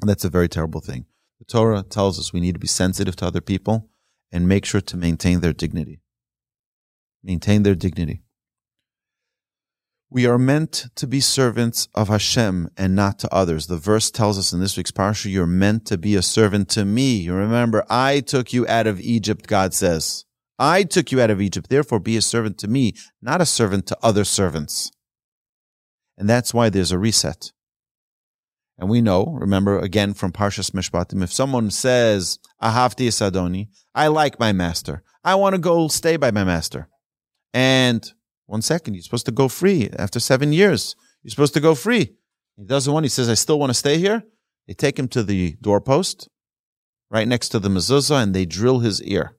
And 0.00 0.08
that's 0.08 0.24
a 0.24 0.30
very 0.30 0.48
terrible 0.48 0.80
thing. 0.80 1.06
The 1.38 1.44
Torah 1.46 1.82
tells 1.82 2.18
us 2.18 2.32
we 2.32 2.40
need 2.40 2.54
to 2.54 2.60
be 2.60 2.66
sensitive 2.66 3.16
to 3.16 3.26
other 3.26 3.40
people 3.40 3.88
and 4.30 4.48
make 4.48 4.64
sure 4.64 4.80
to 4.82 4.96
maintain 4.96 5.40
their 5.40 5.52
dignity. 5.52 6.00
Maintain 7.22 7.62
their 7.62 7.74
dignity. 7.74 8.22
We 10.12 10.26
are 10.26 10.38
meant 10.38 10.86
to 10.96 11.06
be 11.06 11.20
servants 11.20 11.86
of 11.94 12.08
Hashem 12.08 12.70
and 12.76 12.96
not 12.96 13.20
to 13.20 13.32
others. 13.32 13.68
The 13.68 13.76
verse 13.76 14.10
tells 14.10 14.38
us 14.38 14.52
in 14.52 14.58
this 14.58 14.76
week's 14.76 14.90
parsha, 14.90 15.30
you're 15.30 15.46
meant 15.46 15.86
to 15.86 15.96
be 15.96 16.16
a 16.16 16.22
servant 16.22 16.68
to 16.70 16.84
me. 16.84 17.18
You 17.18 17.32
remember, 17.32 17.84
I 17.88 18.18
took 18.18 18.52
you 18.52 18.66
out 18.66 18.88
of 18.88 19.00
Egypt, 19.00 19.46
God 19.46 19.72
says. 19.72 20.24
I 20.58 20.82
took 20.82 21.12
you 21.12 21.20
out 21.20 21.30
of 21.30 21.40
Egypt. 21.40 21.70
Therefore, 21.70 22.00
be 22.00 22.16
a 22.16 22.22
servant 22.22 22.58
to 22.58 22.68
me, 22.68 22.94
not 23.22 23.40
a 23.40 23.46
servant 23.46 23.86
to 23.86 23.98
other 24.02 24.24
servants. 24.24 24.90
And 26.18 26.28
that's 26.28 26.52
why 26.52 26.70
there's 26.70 26.92
a 26.92 26.98
reset. 26.98 27.52
And 28.78 28.90
we 28.90 29.00
know, 29.00 29.26
remember 29.26 29.78
again 29.78 30.12
from 30.14 30.32
Parshas 30.32 30.72
Mishpatim, 30.72 31.22
if 31.22 31.32
someone 31.32 31.70
says, 31.70 32.40
Ahavti 32.60 33.08
Sadoni, 33.08 33.68
I 33.94 34.08
like 34.08 34.40
my 34.40 34.52
master. 34.52 35.04
I 35.22 35.36
want 35.36 35.54
to 35.54 35.60
go 35.60 35.86
stay 35.86 36.16
by 36.16 36.32
my 36.32 36.44
master. 36.44 36.88
And 37.54 38.10
one 38.50 38.62
second. 38.62 38.94
You're 38.94 39.04
supposed 39.04 39.26
to 39.26 39.32
go 39.32 39.46
free 39.48 39.88
after 39.96 40.18
seven 40.18 40.52
years. 40.52 40.96
You're 41.22 41.30
supposed 41.30 41.54
to 41.54 41.60
go 41.60 41.76
free. 41.76 42.16
He 42.56 42.64
doesn't 42.64 42.92
want. 42.92 43.04
He 43.04 43.08
says, 43.08 43.28
"I 43.28 43.34
still 43.34 43.60
want 43.60 43.70
to 43.70 43.74
stay 43.74 43.98
here." 43.98 44.24
They 44.66 44.74
take 44.74 44.98
him 44.98 45.08
to 45.08 45.22
the 45.22 45.56
doorpost, 45.60 46.28
right 47.10 47.28
next 47.28 47.50
to 47.50 47.60
the 47.60 47.68
mezuzah, 47.68 48.22
and 48.22 48.34
they 48.34 48.46
drill 48.46 48.80
his 48.80 49.00
ear. 49.02 49.36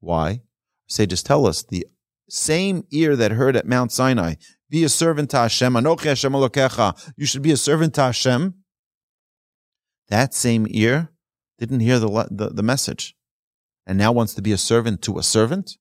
Why? 0.00 0.40
Sages 0.86 1.22
tell 1.22 1.46
us 1.46 1.62
the 1.62 1.86
same 2.28 2.84
ear 2.90 3.16
that 3.16 3.32
heard 3.32 3.54
at 3.54 3.66
Mount 3.66 3.92
Sinai, 3.92 4.34
"Be 4.70 4.82
a 4.82 4.88
servant 4.88 5.30
to 5.30 5.36
Hashem." 5.36 5.74
Anochi 5.74 6.04
Hashem 6.04 6.32
Elokecha. 6.32 7.12
You 7.16 7.26
should 7.26 7.42
be 7.42 7.52
a 7.52 7.56
servant 7.58 7.94
to 7.94 8.02
Hashem. 8.02 8.54
That 10.08 10.32
same 10.32 10.66
ear 10.70 11.10
didn't 11.58 11.80
hear 11.80 11.98
the, 11.98 12.28
the, 12.30 12.48
the 12.48 12.62
message, 12.62 13.14
and 13.86 13.98
now 13.98 14.10
wants 14.10 14.34
to 14.34 14.42
be 14.42 14.52
a 14.52 14.58
servant 14.58 15.02
to 15.02 15.18
a 15.18 15.22
servant. 15.22 15.76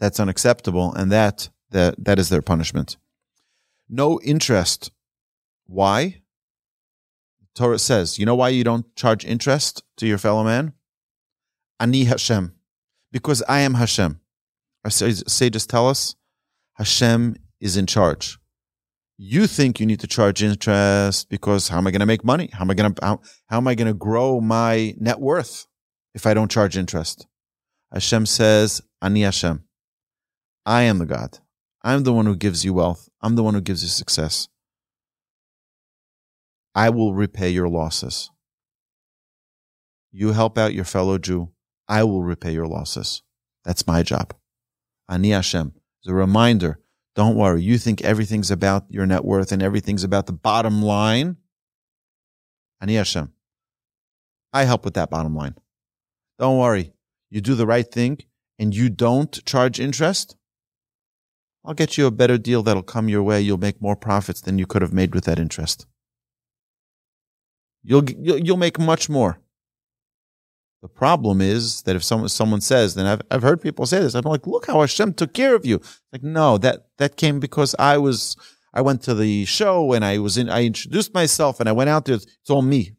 That's 0.00 0.18
unacceptable, 0.18 0.92
and 0.94 1.12
that 1.12 1.50
that 1.70 2.02
that 2.04 2.18
is 2.18 2.30
their 2.30 2.42
punishment. 2.42 2.96
No 3.88 4.18
interest. 4.22 4.90
Why? 5.66 6.22
Torah 7.54 7.78
says, 7.78 8.18
you 8.18 8.24
know 8.24 8.34
why 8.34 8.48
you 8.48 8.64
don't 8.64 8.94
charge 8.96 9.24
interest 9.24 9.82
to 9.96 10.06
your 10.06 10.18
fellow 10.18 10.42
man? 10.44 10.72
Ani 11.78 12.04
Hashem, 12.04 12.54
because 13.12 13.42
I 13.48 13.60
am 13.60 13.74
Hashem. 13.74 14.20
Our 14.84 14.90
sages 14.90 15.66
tell 15.66 15.88
us 15.88 16.14
Hashem 16.74 17.36
is 17.60 17.76
in 17.76 17.86
charge. 17.86 18.38
You 19.18 19.46
think 19.46 19.80
you 19.80 19.86
need 19.86 20.00
to 20.00 20.06
charge 20.06 20.42
interest 20.42 21.28
because 21.28 21.68
how 21.68 21.76
am 21.76 21.86
I 21.86 21.90
going 21.90 22.00
to 22.00 22.06
make 22.06 22.24
money? 22.24 22.48
How 22.52 22.62
am 22.62 22.70
I 22.70 22.74
going 22.74 22.94
to 22.94 23.04
how, 23.04 23.20
how 23.48 23.58
am 23.58 23.68
I 23.68 23.74
going 23.74 23.88
to 23.88 23.94
grow 23.94 24.40
my 24.40 24.94
net 24.98 25.20
worth 25.20 25.66
if 26.14 26.26
I 26.26 26.32
don't 26.32 26.50
charge 26.50 26.78
interest? 26.78 27.26
Hashem 27.92 28.24
says, 28.24 28.80
Ani 29.02 29.22
Hashem. 29.22 29.64
I 30.66 30.82
am 30.82 30.98
the 30.98 31.06
God. 31.06 31.38
I'm 31.82 32.02
the 32.02 32.12
one 32.12 32.26
who 32.26 32.36
gives 32.36 32.64
you 32.64 32.74
wealth. 32.74 33.08
I'm 33.22 33.36
the 33.36 33.42
one 33.42 33.54
who 33.54 33.60
gives 33.60 33.82
you 33.82 33.88
success. 33.88 34.48
I 36.74 36.90
will 36.90 37.14
repay 37.14 37.50
your 37.50 37.68
losses. 37.68 38.30
You 40.12 40.32
help 40.32 40.58
out 40.58 40.74
your 40.74 40.84
fellow 40.84 41.18
Jew. 41.18 41.50
I 41.88 42.04
will 42.04 42.22
repay 42.22 42.52
your 42.52 42.66
losses. 42.66 43.22
That's 43.64 43.86
my 43.86 44.02
job. 44.02 44.34
Ani 45.08 45.30
Hashem. 45.30 45.72
It's 46.00 46.08
a 46.10 46.14
reminder. 46.14 46.80
Don't 47.16 47.36
worry. 47.36 47.62
You 47.62 47.78
think 47.78 48.02
everything's 48.02 48.50
about 48.50 48.84
your 48.88 49.06
net 49.06 49.24
worth 49.24 49.52
and 49.52 49.62
everything's 49.62 50.04
about 50.04 50.26
the 50.26 50.32
bottom 50.32 50.82
line. 50.82 51.36
Ani 52.80 52.94
Hashem. 52.94 53.32
I 54.52 54.64
help 54.64 54.84
with 54.84 54.94
that 54.94 55.10
bottom 55.10 55.34
line. 55.34 55.56
Don't 56.38 56.58
worry. 56.58 56.92
You 57.30 57.40
do 57.40 57.54
the 57.54 57.66
right 57.66 57.90
thing 57.90 58.18
and 58.58 58.74
you 58.74 58.88
don't 58.88 59.44
charge 59.44 59.80
interest. 59.80 60.36
I'll 61.64 61.74
get 61.74 61.98
you 61.98 62.06
a 62.06 62.10
better 62.10 62.38
deal 62.38 62.62
that'll 62.62 62.82
come 62.82 63.08
your 63.08 63.22
way. 63.22 63.40
You'll 63.40 63.58
make 63.58 63.82
more 63.82 63.96
profits 63.96 64.40
than 64.40 64.58
you 64.58 64.66
could 64.66 64.82
have 64.82 64.92
made 64.92 65.14
with 65.14 65.24
that 65.24 65.38
interest. 65.38 65.86
You'll, 67.82 68.08
you'll, 68.10 68.56
make 68.56 68.78
much 68.78 69.08
more. 69.08 69.40
The 70.82 70.88
problem 70.88 71.40
is 71.40 71.82
that 71.82 71.96
if 71.96 72.04
someone, 72.04 72.28
someone 72.28 72.60
says, 72.60 72.94
then 72.94 73.06
I've, 73.06 73.22
I've 73.30 73.42
heard 73.42 73.62
people 73.62 73.86
say 73.86 74.00
this, 74.00 74.14
I'm 74.14 74.22
like, 74.22 74.46
look 74.46 74.66
how 74.66 74.80
Hashem 74.80 75.14
took 75.14 75.32
care 75.32 75.54
of 75.54 75.64
you. 75.64 75.80
Like, 76.12 76.22
no, 76.22 76.58
that, 76.58 76.88
that 76.98 77.16
came 77.16 77.40
because 77.40 77.74
I 77.78 77.98
was, 77.98 78.36
I 78.72 78.80
went 78.82 79.02
to 79.02 79.14
the 79.14 79.44
show 79.46 79.92
and 79.92 80.04
I 80.04 80.18
was 80.18 80.36
in, 80.36 80.48
I 80.48 80.64
introduced 80.64 81.14
myself 81.14 81.60
and 81.60 81.68
I 81.68 81.72
went 81.72 81.90
out 81.90 82.04
there. 82.04 82.16
It's 82.16 82.50
all 82.50 82.62
me. 82.62 82.92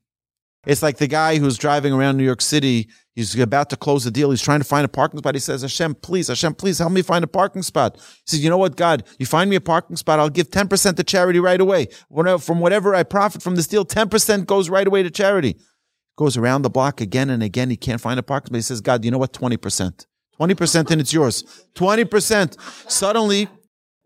It's 0.65 0.84
like 0.84 0.97
the 0.97 1.08
guy 1.08 1.38
who's 1.38 1.58
driving 1.58 1.91
around 1.91 2.17
New 2.17 2.24
York 2.24 2.41
City. 2.41 2.88
He's 3.15 3.38
about 3.38 3.69
to 3.71 3.76
close 3.76 4.04
the 4.04 4.12
deal. 4.12 4.30
He's 4.30 4.41
trying 4.41 4.60
to 4.60 4.65
find 4.65 4.86
a 4.86 4.88
parking 4.88 5.17
spot. 5.17 5.36
He 5.36 5.39
says, 5.39 5.63
Hashem, 5.63 5.95
please, 5.95 6.28
Hashem, 6.28 6.54
please 6.54 6.78
help 6.78 6.91
me 6.91 7.02
find 7.02 7.24
a 7.24 7.28
parking 7.28 7.63
spot. 7.63 7.97
He 7.97 8.04
says, 8.28 8.43
you 8.43 8.50
know 8.50 8.58
what, 8.58 8.78
God, 8.78 9.04
you 9.17 9.26
find 9.26 9.50
me 9.50 9.56
a 9.56 9.62
parking 9.62 9.95
spot. 9.95 10.19
I'll 10.19 10.30
give 10.30 10.50
10% 10.50 10.95
to 10.95 11.04
charity 11.04 11.39
right 11.39 11.60
away. 11.60 11.88
From 12.39 12.60
whatever 12.60 12.93
I 12.93 13.04
profit 13.04 13.41
from 13.41 13.56
this 13.56 13.67
deal, 13.67 13.86
10% 13.86 14.45
goes 14.45 14.69
right 14.69 14.88
away 14.88 15.04
to 15.04 15.10
charity. 15.10 15.58
Goes 16.15 16.38
around 16.38 16.62
the 16.62 16.69
block 16.69 17.02
again 17.02 17.30
and 17.30 17.41
again. 17.41 17.69
He 17.69 17.78
can't 17.78 18.00
find 18.00 18.19
a 18.19 18.24
parking 18.24 18.47
spot. 18.47 18.58
He 18.58 18.62
says, 18.62 18.82
God, 18.82 19.04
you 19.04 19.12
know 19.12 19.17
what? 19.17 19.34
20%. 19.34 20.06
20% 20.39 20.91
and 20.91 21.02
it's 21.02 21.12
yours. 21.12 21.65
20%. 21.76 22.89
Suddenly, 22.89 23.47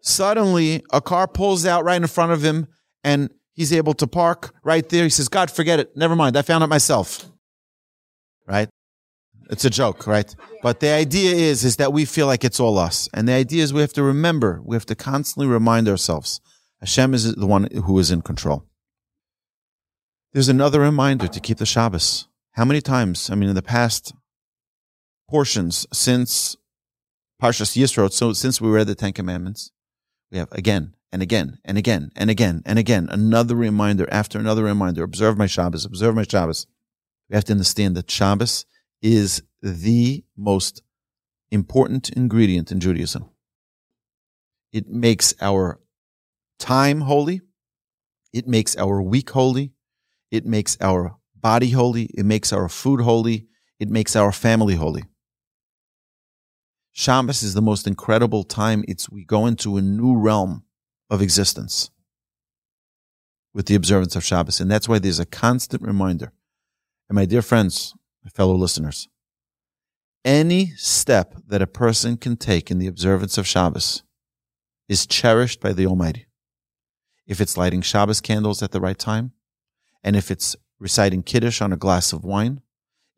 suddenly 0.02 0.84
a 0.92 1.02
car 1.02 1.28
pulls 1.28 1.66
out 1.66 1.84
right 1.84 2.02
in 2.02 2.08
front 2.08 2.32
of 2.32 2.44
him 2.44 2.68
and 3.04 3.30
He's 3.56 3.74
able 3.74 3.94
to 3.96 4.08
park 4.08 4.54
right 4.64 4.88
there. 4.88 5.06
He 5.06 5.10
says, 5.10 5.30
God, 5.30 5.50
forget 5.50 5.80
it. 5.80 5.96
Never 5.96 6.16
mind. 6.16 6.38
I 6.38 6.42
found 6.42 6.64
it 6.64 6.68
myself. 6.68 7.26
Right? 8.46 8.70
It's 9.50 9.66
a 9.66 9.70
joke, 9.70 10.08
right? 10.08 10.36
But 10.62 10.82
the 10.82 10.90
idea 10.90 11.34
is, 11.34 11.64
is 11.64 11.78
that 11.78 11.94
we 11.94 12.06
feel 12.06 12.28
like 12.28 12.44
it's 12.44 12.60
all 12.60 12.78
us. 12.78 13.10
And 13.14 13.28
the 13.28 13.34
idea 13.34 13.64
is 13.64 13.74
we 13.74 13.82
have 13.82 13.94
to 13.94 14.04
remember, 14.04 14.62
we 14.64 14.76
have 14.76 14.86
to 14.88 14.96
constantly 14.96 15.48
remind 15.48 15.88
ourselves 15.88 16.42
Hashem 16.80 17.14
is 17.14 17.34
the 17.34 17.48
one 17.48 17.70
who 17.72 17.98
is 18.00 18.12
in 18.12 18.22
control. 18.22 18.66
There's 20.34 20.50
another 20.50 20.82
reminder 20.82 21.28
to 21.28 21.40
keep 21.40 21.58
the 21.58 21.66
Shabbos. 21.66 22.28
How 22.52 22.66
many 22.66 22.82
times? 22.82 23.30
I 23.30 23.36
mean, 23.36 23.50
in 23.50 23.56
the 23.56 23.62
past 23.62 24.14
portions 25.30 25.88
since 25.94 26.58
Parshas 27.42 27.82
Yisro, 27.82 28.12
so 28.12 28.34
since 28.34 28.60
we 28.60 28.70
read 28.70 28.88
the 28.88 28.96
Ten 28.96 29.14
Commandments, 29.14 29.72
we 30.32 30.38
have 30.38 30.52
again 30.52 30.94
and 31.16 31.22
again 31.22 31.60
and 31.64 31.78
again 31.78 32.12
and 32.18 32.30
again 32.30 32.62
and 32.66 32.78
again. 32.78 33.08
Another 33.10 33.56
reminder 33.56 34.06
after 34.12 34.38
another 34.38 34.66
reminder. 34.66 35.02
Observe 35.02 35.38
my 35.38 35.46
Shabbos. 35.46 35.86
Observe 35.86 36.14
my 36.14 36.24
Shabbos. 36.24 36.68
We 37.30 37.36
have 37.36 37.46
to 37.46 37.54
understand 37.54 37.96
that 37.96 38.12
Shabbos 38.12 38.66
is 39.02 39.42
the 39.62 40.26
most 40.36 40.84
important 41.52 42.10
ingredient 42.10 42.70
in 42.70 42.82
Judaism. 42.82 43.30
It 44.74 44.90
makes 44.90 45.34
our 45.40 45.80
time 46.60 47.00
holy. 47.00 47.40
It 48.34 48.46
makes 48.46 48.76
our 48.76 49.02
week 49.02 49.30
holy. 49.30 49.72
It 50.32 50.46
makes 50.46 50.78
our 50.82 51.16
body 51.34 51.70
holy, 51.70 52.10
it 52.14 52.26
makes 52.26 52.52
our 52.52 52.68
food 52.68 53.00
holy, 53.00 53.48
it 53.80 53.88
makes 53.88 54.18
our 54.18 54.34
family 54.34 54.76
holy. 54.76 55.04
Shabbos 56.92 57.42
is 57.42 57.54
the 57.54 57.62
most 57.62 57.88
incredible 57.88 58.44
time. 58.44 58.84
It's 58.86 59.10
we 59.10 59.24
go 59.24 59.46
into 59.46 59.78
a 59.78 59.82
new 59.82 60.18
realm 60.18 60.65
of 61.10 61.22
existence 61.22 61.92
with 63.54 63.68
the 63.68 63.76
observance 63.76 64.16
of 64.16 64.24
Shabbos. 64.24 64.60
And 64.60 64.70
that's 64.70 64.90
why 64.90 65.00
there's 65.00 65.20
a 65.20 65.26
constant 65.26 65.82
reminder. 65.82 66.34
And 67.08 67.16
my 67.16 67.26
dear 67.26 67.42
friends, 67.42 67.94
my 68.24 68.30
fellow 68.30 68.56
listeners, 68.56 69.08
any 70.24 70.72
step 70.72 71.36
that 71.48 71.62
a 71.62 71.68
person 71.68 72.18
can 72.18 72.36
take 72.36 72.72
in 72.72 72.80
the 72.80 72.88
observance 72.88 73.38
of 73.38 73.48
Shabbos 73.48 74.04
is 74.90 75.06
cherished 75.06 75.62
by 75.62 75.72
the 75.72 75.86
Almighty. 75.86 76.26
If 77.28 77.40
it's 77.40 77.58
lighting 77.58 77.82
Shabbos 77.82 78.22
candles 78.22 78.62
at 78.62 78.72
the 78.72 78.82
right 78.82 78.98
time, 78.98 79.32
and 80.04 80.16
if 80.16 80.30
it's 80.30 80.56
reciting 80.80 81.24
Kiddush 81.24 81.62
on 81.62 81.74
a 81.74 81.78
glass 81.78 82.12
of 82.12 82.24
wine, 82.24 82.62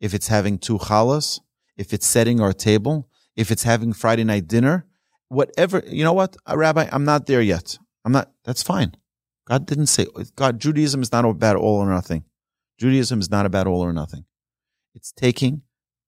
if 0.00 0.14
it's 0.14 0.28
having 0.28 0.58
two 0.58 0.78
challahs, 0.78 1.40
if 1.76 1.92
it's 1.92 2.06
setting 2.06 2.40
our 2.40 2.52
table, 2.52 3.08
if 3.36 3.50
it's 3.50 3.64
having 3.64 3.92
Friday 3.92 4.24
night 4.24 4.46
dinner, 4.46 4.86
whatever, 5.28 5.82
you 5.86 6.04
know 6.04 6.12
what, 6.12 6.36
uh, 6.48 6.56
Rabbi, 6.56 6.88
I'm 6.90 7.04
not 7.04 7.26
there 7.26 7.42
yet. 7.42 7.78
I'm 8.04 8.12
not, 8.12 8.30
that's 8.44 8.62
fine. 8.62 8.94
God 9.46 9.66
didn't 9.66 9.86
say, 9.86 10.06
God, 10.36 10.60
Judaism 10.60 11.02
is 11.02 11.12
not 11.12 11.24
about 11.24 11.56
all 11.56 11.76
or 11.76 11.90
nothing. 11.90 12.24
Judaism 12.78 13.20
is 13.20 13.30
not 13.30 13.46
about 13.46 13.66
all 13.66 13.80
or 13.80 13.92
nothing. 13.92 14.24
It's 14.94 15.12
taking 15.12 15.62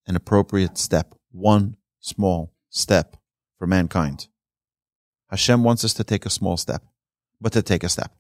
an 0.07 0.17
appropriate 0.17 0.77
step, 0.79 1.15
one 1.31 1.77
small 2.01 2.53
step 2.69 3.17
for 3.59 3.67
mankind. 3.67 4.29
Hashem 5.31 5.63
wants 5.63 5.85
us 5.85 5.95
to 5.95 6.05
take 6.05 6.27
a 6.27 6.31
small 6.31 6.57
step, 6.57 6.83
but 7.41 7.53
to 7.53 7.63
take 7.63 7.85
a 7.85 7.89
step. 7.89 8.13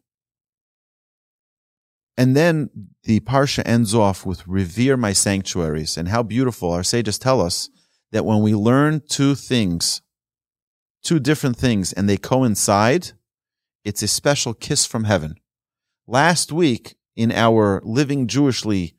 And 2.16 2.36
then 2.36 2.68
the 3.04 3.20
Parsha 3.20 3.62
ends 3.64 3.94
off 3.94 4.26
with 4.26 4.46
revere 4.46 4.96
my 4.96 5.12
sanctuaries. 5.12 5.96
And 5.96 6.08
how 6.08 6.22
beautiful 6.22 6.70
our 6.70 6.82
sages 6.82 7.18
tell 7.18 7.40
us 7.40 7.70
that 8.12 8.24
when 8.24 8.42
we 8.42 8.54
learn 8.54 9.00
two 9.08 9.34
things, 9.34 10.02
two 11.02 11.18
different 11.18 11.56
things, 11.56 11.92
and 11.92 12.08
they 12.08 12.16
coincide, 12.16 13.12
it's 13.84 14.02
a 14.02 14.08
special 14.08 14.54
kiss 14.54 14.86
from 14.86 15.04
heaven. 15.04 15.36
Last 16.06 16.52
week 16.52 16.96
in 17.16 17.32
our 17.32 17.80
Living 17.84 18.26
Jewishly 18.26 18.94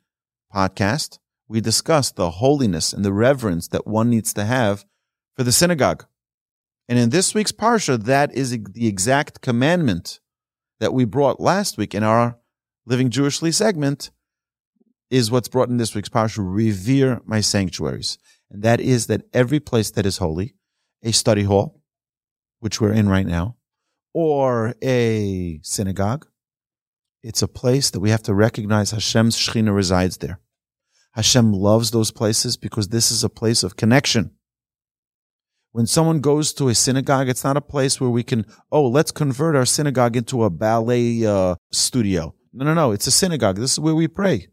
podcast, 0.54 1.20
we 1.48 1.62
discussed 1.62 2.16
the 2.16 2.32
holiness 2.32 2.94
and 2.94 3.04
the 3.04 3.14
reverence 3.14 3.68
that 3.70 3.86
one 3.86 4.10
needs 4.10 4.34
to 4.34 4.46
have 4.46 4.86
for 5.36 5.44
the 5.44 5.52
synagogue. 5.52 6.06
And 6.88 6.98
in 6.98 7.10
this 7.10 7.34
week's 7.34 7.52
Parsha, 7.52 8.02
that 8.04 8.34
is 8.34 8.52
the 8.52 8.88
exact 8.88 9.42
commandment 9.42 10.20
that 10.80 10.94
we 10.94 11.06
brought 11.06 11.40
last 11.40 11.78
week 11.78 11.94
in 11.94 12.04
our 12.04 12.38
Living 12.86 13.10
Jewishly 13.10 13.52
segment 13.52 14.12
is 15.10 15.30
what's 15.30 15.50
brought 15.50 15.70
in 15.70 15.78
this 15.78 15.94
week's 15.94 16.10
Parsha, 16.10 16.40
revere 16.40 17.22
my 17.26 17.42
sanctuaries. 17.42 18.18
And 18.50 18.64
that 18.64 18.80
is 18.80 19.08
that 19.08 19.24
every 19.34 19.60
place 19.60 19.92
that 19.92 20.06
is 20.06 20.18
holy, 20.18 20.56
a 21.04 21.12
study 21.12 21.44
hall, 21.44 21.81
which 22.62 22.80
we're 22.80 22.94
in 22.94 23.10
right 23.10 23.28
now, 23.28 23.58
or 24.14 24.74
a 24.82 25.60
synagogue, 25.62 26.26
it's 27.22 27.42
a 27.42 27.48
place 27.48 27.92
that 27.92 28.00
we 28.00 28.10
have 28.10 28.24
to 28.24 28.34
recognize 28.34 28.92
Hashem's 28.92 29.36
Shekhinah 29.36 29.76
resides 29.76 30.18
there. 30.18 30.40
Hashem 31.14 31.52
loves 31.52 31.92
those 31.92 32.12
places 32.12 32.56
because 32.56 32.88
this 32.88 33.12
is 33.12 33.24
a 33.24 33.30
place 33.30 33.64
of 33.64 33.76
connection. 33.76 34.32
When 35.74 35.88
someone 35.88 36.20
goes 36.20 36.54
to 36.54 36.70
a 36.70 36.76
synagogue, 36.76 37.30
it's 37.30 37.44
not 37.44 37.58
a 37.58 37.62
place 37.62 38.00
where 38.00 38.10
we 38.10 38.24
can, 38.24 38.46
oh, 38.72 38.88
let's 38.88 39.12
convert 39.12 39.56
our 39.56 39.66
synagogue 39.66 40.16
into 40.16 40.44
a 40.44 40.50
ballet 40.50 41.26
uh, 41.26 41.56
studio. 41.72 42.34
No, 42.54 42.66
no, 42.66 42.74
no. 42.74 42.92
It's 42.92 43.08
a 43.08 43.12
synagogue. 43.12 43.58
This 43.58 43.74
is 43.74 43.80
where 43.80 43.96
we 43.96 44.08
pray. 44.08 44.48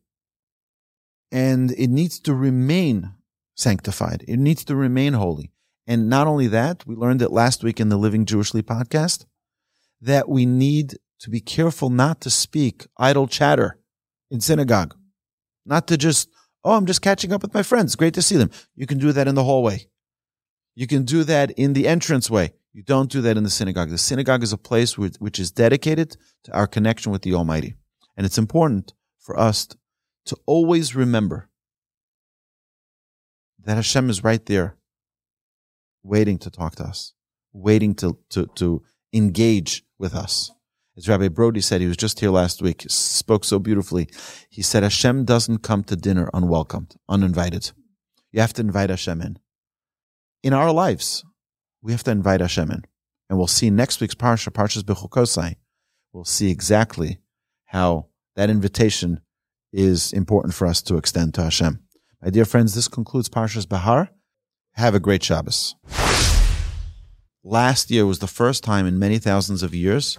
And 1.33 1.73
it 1.73 1.89
needs 1.91 2.21
to 2.21 2.35
remain 2.35 3.15
sanctified. 3.57 4.25
It 4.29 4.39
needs 4.39 4.65
to 4.67 4.77
remain 4.77 5.15
holy. 5.15 5.53
And 5.89 6.11
not 6.11 6.27
only 6.27 6.49
that, 6.49 6.87
we 6.87 6.95
learned 6.95 7.23
it 7.23 7.33
last 7.33 7.65
week 7.65 7.81
in 7.81 7.89
the 7.89 7.97
Living 7.97 8.27
Jewishly 8.27 8.63
podcast 8.63 9.25
that 10.03 10.29
we 10.29 10.45
need 10.45 10.99
to 11.21 11.31
be 11.31 11.41
careful 11.41 11.89
not 11.89 12.21
to 12.21 12.31
speak 12.31 12.87
idle 12.99 13.27
chatter 13.27 13.79
in 14.31 14.41
synagogue. 14.43 14.95
Not 15.65 15.89
to 15.89 15.97
just, 15.97 16.29
oh, 16.63 16.77
I'm 16.77 16.85
just 16.85 17.01
catching 17.01 17.33
up 17.33 17.41
with 17.41 17.55
my 17.55 17.63
friends. 17.63 17.97
Great 17.97 18.13
to 18.15 18.23
see 18.23 18.37
them. 18.37 18.51
You 18.77 18.87
can 18.87 18.99
do 18.99 19.13
that 19.13 19.27
in 19.27 19.35
the 19.35 19.45
hallway. 19.45 19.87
You 20.75 20.87
can 20.87 21.05
do 21.05 21.25
that 21.25 21.53
in 21.53 21.73
the 21.73 21.87
entranceway. 21.87 22.53
You 22.75 22.83
don't 22.83 23.11
do 23.11 23.23
that 23.23 23.39
in 23.39 23.43
the 23.43 23.51
synagogue. 23.51 23.89
The 23.89 23.97
synagogue 23.99 24.43
is 24.43 24.53
a 24.53 24.59
place 24.59 24.99
which 24.99 25.39
is 25.39 25.51
dedicated 25.51 26.19
to 26.45 26.53
our 26.53 26.67
connection 26.67 27.13
with 27.13 27.23
the 27.23 27.35
Almighty. 27.35 27.75
And 28.15 28.27
it's 28.27 28.39
important 28.39 28.93
for 29.19 29.41
us 29.41 29.69
to 30.27 30.37
always 30.45 30.95
remember 30.95 31.49
that 33.65 33.77
Hashem 33.77 34.11
is 34.11 34.23
right 34.23 34.45
there, 34.45 34.77
waiting 36.03 36.39
to 36.39 36.51
talk 36.51 36.77
to 36.77 36.85
us, 36.85 37.13
waiting 37.53 37.95
to, 37.97 38.19
to, 38.31 38.47
to 38.57 38.83
engage 39.13 39.85
with 39.99 40.15
us. 40.15 40.51
As 40.97 41.09
Rabbi 41.09 41.29
Brody 41.29 41.61
said, 41.61 41.81
he 41.81 41.87
was 41.87 41.97
just 41.97 42.19
here 42.19 42.31
last 42.31 42.61
week, 42.61 42.85
spoke 42.89 43.45
so 43.45 43.59
beautifully. 43.59 44.09
He 44.51 44.63
said, 44.63 44.83
Hashem 44.83 45.25
doesn't 45.25 45.59
come 45.59 45.85
to 45.85 45.95
dinner 45.95 46.29
unwelcomed, 46.35 46.97
uninvited. 47.09 47.71
You 48.33 48.41
have 48.41 48.53
to 48.55 48.63
invite 48.63 48.91
Hashem 48.91 49.21
in. 49.21 49.39
In 50.43 50.53
our 50.53 50.73
lives, 50.73 51.25
we 51.83 51.93
have 51.93 52.03
to 52.05 52.11
invite 52.11 52.41
Hashem 52.41 52.71
in. 52.71 52.83
And 53.29 53.39
we'll 53.39 53.47
see 53.47 53.71
next 53.71 54.01
week's 54.01 54.15
Parsha, 54.15 54.51
Parshas 54.51 54.83
Bechukosai. 54.83 55.55
We'll 56.13 56.25
see 56.25 56.51
exactly 56.51 57.19
how 57.67 58.09
that 58.35 58.51
invitation 58.51 59.21
is 59.73 60.13
important 60.13 60.55
for 60.55 60.67
us 60.67 60.83
to 60.83 60.97
extend 60.97 61.35
to 61.35 61.45
Hashem. 61.45 61.79
My 62.23 62.31
dear 62.31 62.45
friends, 62.45 62.75
this 62.75 62.89
concludes 62.89 63.29
Parshas 63.29 63.69
Behar. 63.69 64.11
Have 64.79 64.95
a 64.95 65.01
great 65.01 65.25
Shabbos. 65.25 65.75
Last 67.43 67.91
year 67.91 68.07
was 68.07 68.21
the 68.21 68.29
first 68.29 68.63
time 68.63 68.87
in 68.87 68.97
many 68.97 69.19
thousands 69.19 69.65
of 69.65 69.75
years 69.75 70.19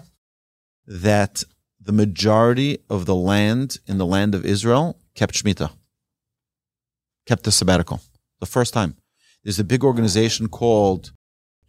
that 0.86 1.46
the 1.80 1.94
majority 1.94 2.80
of 2.90 3.06
the 3.06 3.16
land 3.16 3.78
in 3.88 3.98
the 4.00 4.06
land 4.06 4.36
of 4.36 4.46
Israel 4.46 5.00
kept 5.16 5.36
Shemitah, 5.36 5.72
kept 7.26 7.44
the 7.44 7.54
sabbatical. 7.54 8.02
The 8.42 8.48
first 8.48 8.74
time. 8.74 8.98
There's 9.46 9.60
a 9.60 9.64
big 9.64 9.82
organization 9.82 10.50
called 10.50 11.14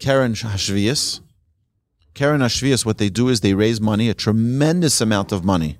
Keren 0.01 0.33
Hashviis. 0.33 1.21
Keren 2.15 2.41
Hashviis, 2.41 2.85
what 2.85 2.99
they 2.99 3.09
do 3.09 3.29
is 3.29 3.41
they 3.41 3.55
raise 3.55 3.81
money, 3.81 4.09
a 4.09 4.15
tremendous 4.15 5.01
amount 5.01 5.31
of 5.31 5.45
money 5.45 5.79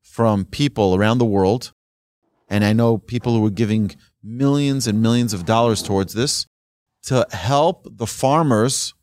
from 0.00 0.46
people 0.46 0.94
around 0.94 1.18
the 1.18 1.26
world. 1.26 1.74
And 2.48 2.64
I 2.64 2.72
know 2.72 2.96
people 2.96 3.36
who 3.36 3.44
are 3.44 3.50
giving 3.50 3.94
millions 4.22 4.86
and 4.86 5.02
millions 5.02 5.32
of 5.32 5.44
dollars 5.44 5.82
towards 5.82 6.12
this 6.14 6.46
to 7.04 7.26
help 7.30 7.86
the 7.90 8.06
farmers 8.06 8.94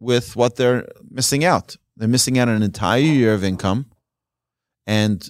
with 0.00 0.34
what 0.34 0.56
they're 0.56 0.88
missing 1.08 1.44
out. 1.44 1.76
They're 1.96 2.08
missing 2.08 2.38
out 2.38 2.48
an 2.48 2.62
entire 2.62 3.00
year 3.00 3.34
of 3.34 3.44
income. 3.44 3.86
And 4.86 5.28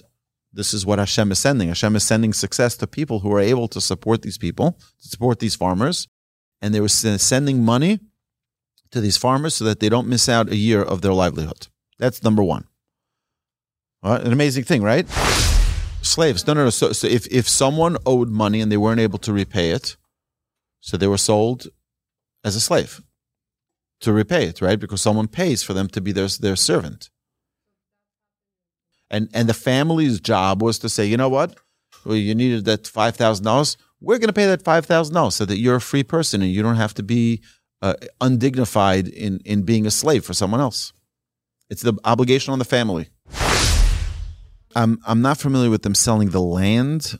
this 0.53 0.73
is 0.73 0.85
what 0.85 0.99
Hashem 0.99 1.31
is 1.31 1.39
sending. 1.39 1.67
Hashem 1.67 1.95
is 1.95 2.03
sending 2.03 2.33
success 2.33 2.75
to 2.77 2.87
people 2.87 3.19
who 3.19 3.31
are 3.33 3.39
able 3.39 3.67
to 3.69 3.81
support 3.81 4.21
these 4.21 4.37
people, 4.37 4.79
to 5.01 5.07
support 5.07 5.39
these 5.39 5.55
farmers. 5.55 6.07
And 6.61 6.73
they 6.73 6.79
were 6.79 6.87
sending 6.87 7.63
money 7.63 7.99
to 8.91 9.01
these 9.01 9.17
farmers 9.17 9.55
so 9.55 9.65
that 9.65 9.79
they 9.79 9.89
don't 9.89 10.07
miss 10.07 10.27
out 10.27 10.49
a 10.49 10.55
year 10.55 10.81
of 10.81 11.01
their 11.01 11.13
livelihood. 11.13 11.67
That's 11.99 12.23
number 12.23 12.43
one. 12.43 12.67
An 14.03 14.31
amazing 14.31 14.63
thing, 14.63 14.81
right? 14.81 15.07
Slaves. 16.01 16.45
No, 16.47 16.53
no, 16.53 16.63
no. 16.65 16.69
So, 16.69 16.91
so 16.91 17.07
if, 17.07 17.27
if 17.27 17.47
someone 17.47 17.97
owed 18.05 18.29
money 18.29 18.61
and 18.61 18.71
they 18.71 18.77
weren't 18.77 18.99
able 18.99 19.19
to 19.19 19.33
repay 19.33 19.71
it, 19.71 19.97
so 20.79 20.97
they 20.97 21.07
were 21.07 21.17
sold 21.17 21.67
as 22.43 22.55
a 22.55 22.59
slave 22.59 23.01
to 24.01 24.11
repay 24.11 24.45
it, 24.45 24.61
right? 24.61 24.79
Because 24.79 25.01
someone 25.01 25.27
pays 25.27 25.63
for 25.63 25.73
them 25.73 25.87
to 25.89 26.01
be 26.01 26.11
their, 26.11 26.27
their 26.27 26.55
servant. 26.55 27.09
And, 29.09 29.29
and 29.33 29.47
the 29.47 29.53
family's 29.53 30.19
job 30.19 30.61
was 30.61 30.79
to 30.79 30.89
say, 30.89 31.05
you 31.05 31.17
know 31.17 31.29
what? 31.29 31.55
Well, 32.03 32.15
you 32.15 32.33
needed 32.33 32.65
that 32.65 32.83
$5,000. 32.83 33.77
We're 33.99 34.17
going 34.17 34.27
to 34.27 34.33
pay 34.33 34.47
that 34.47 34.63
$5,000 34.63 35.31
so 35.33 35.45
that 35.45 35.59
you're 35.59 35.75
a 35.75 35.81
free 35.81 36.03
person 36.03 36.41
and 36.41 36.51
you 36.51 36.63
don't 36.63 36.77
have 36.77 36.95
to 36.95 37.03
be 37.03 37.41
uh, 37.81 37.93
undignified 38.19 39.07
in, 39.07 39.39
in 39.45 39.63
being 39.63 39.85
a 39.85 39.91
slave 39.91 40.25
for 40.25 40.33
someone 40.33 40.61
else. 40.61 40.93
It's 41.69 41.81
the 41.83 41.93
obligation 42.03 42.53
on 42.53 42.59
the 42.59 42.65
family. 42.65 43.09
I'm 44.75 44.99
I'm 45.05 45.21
not 45.21 45.37
familiar 45.37 45.69
with 45.69 45.83
them 45.83 45.95
selling 45.95 46.29
the 46.29 46.41
land 46.41 47.19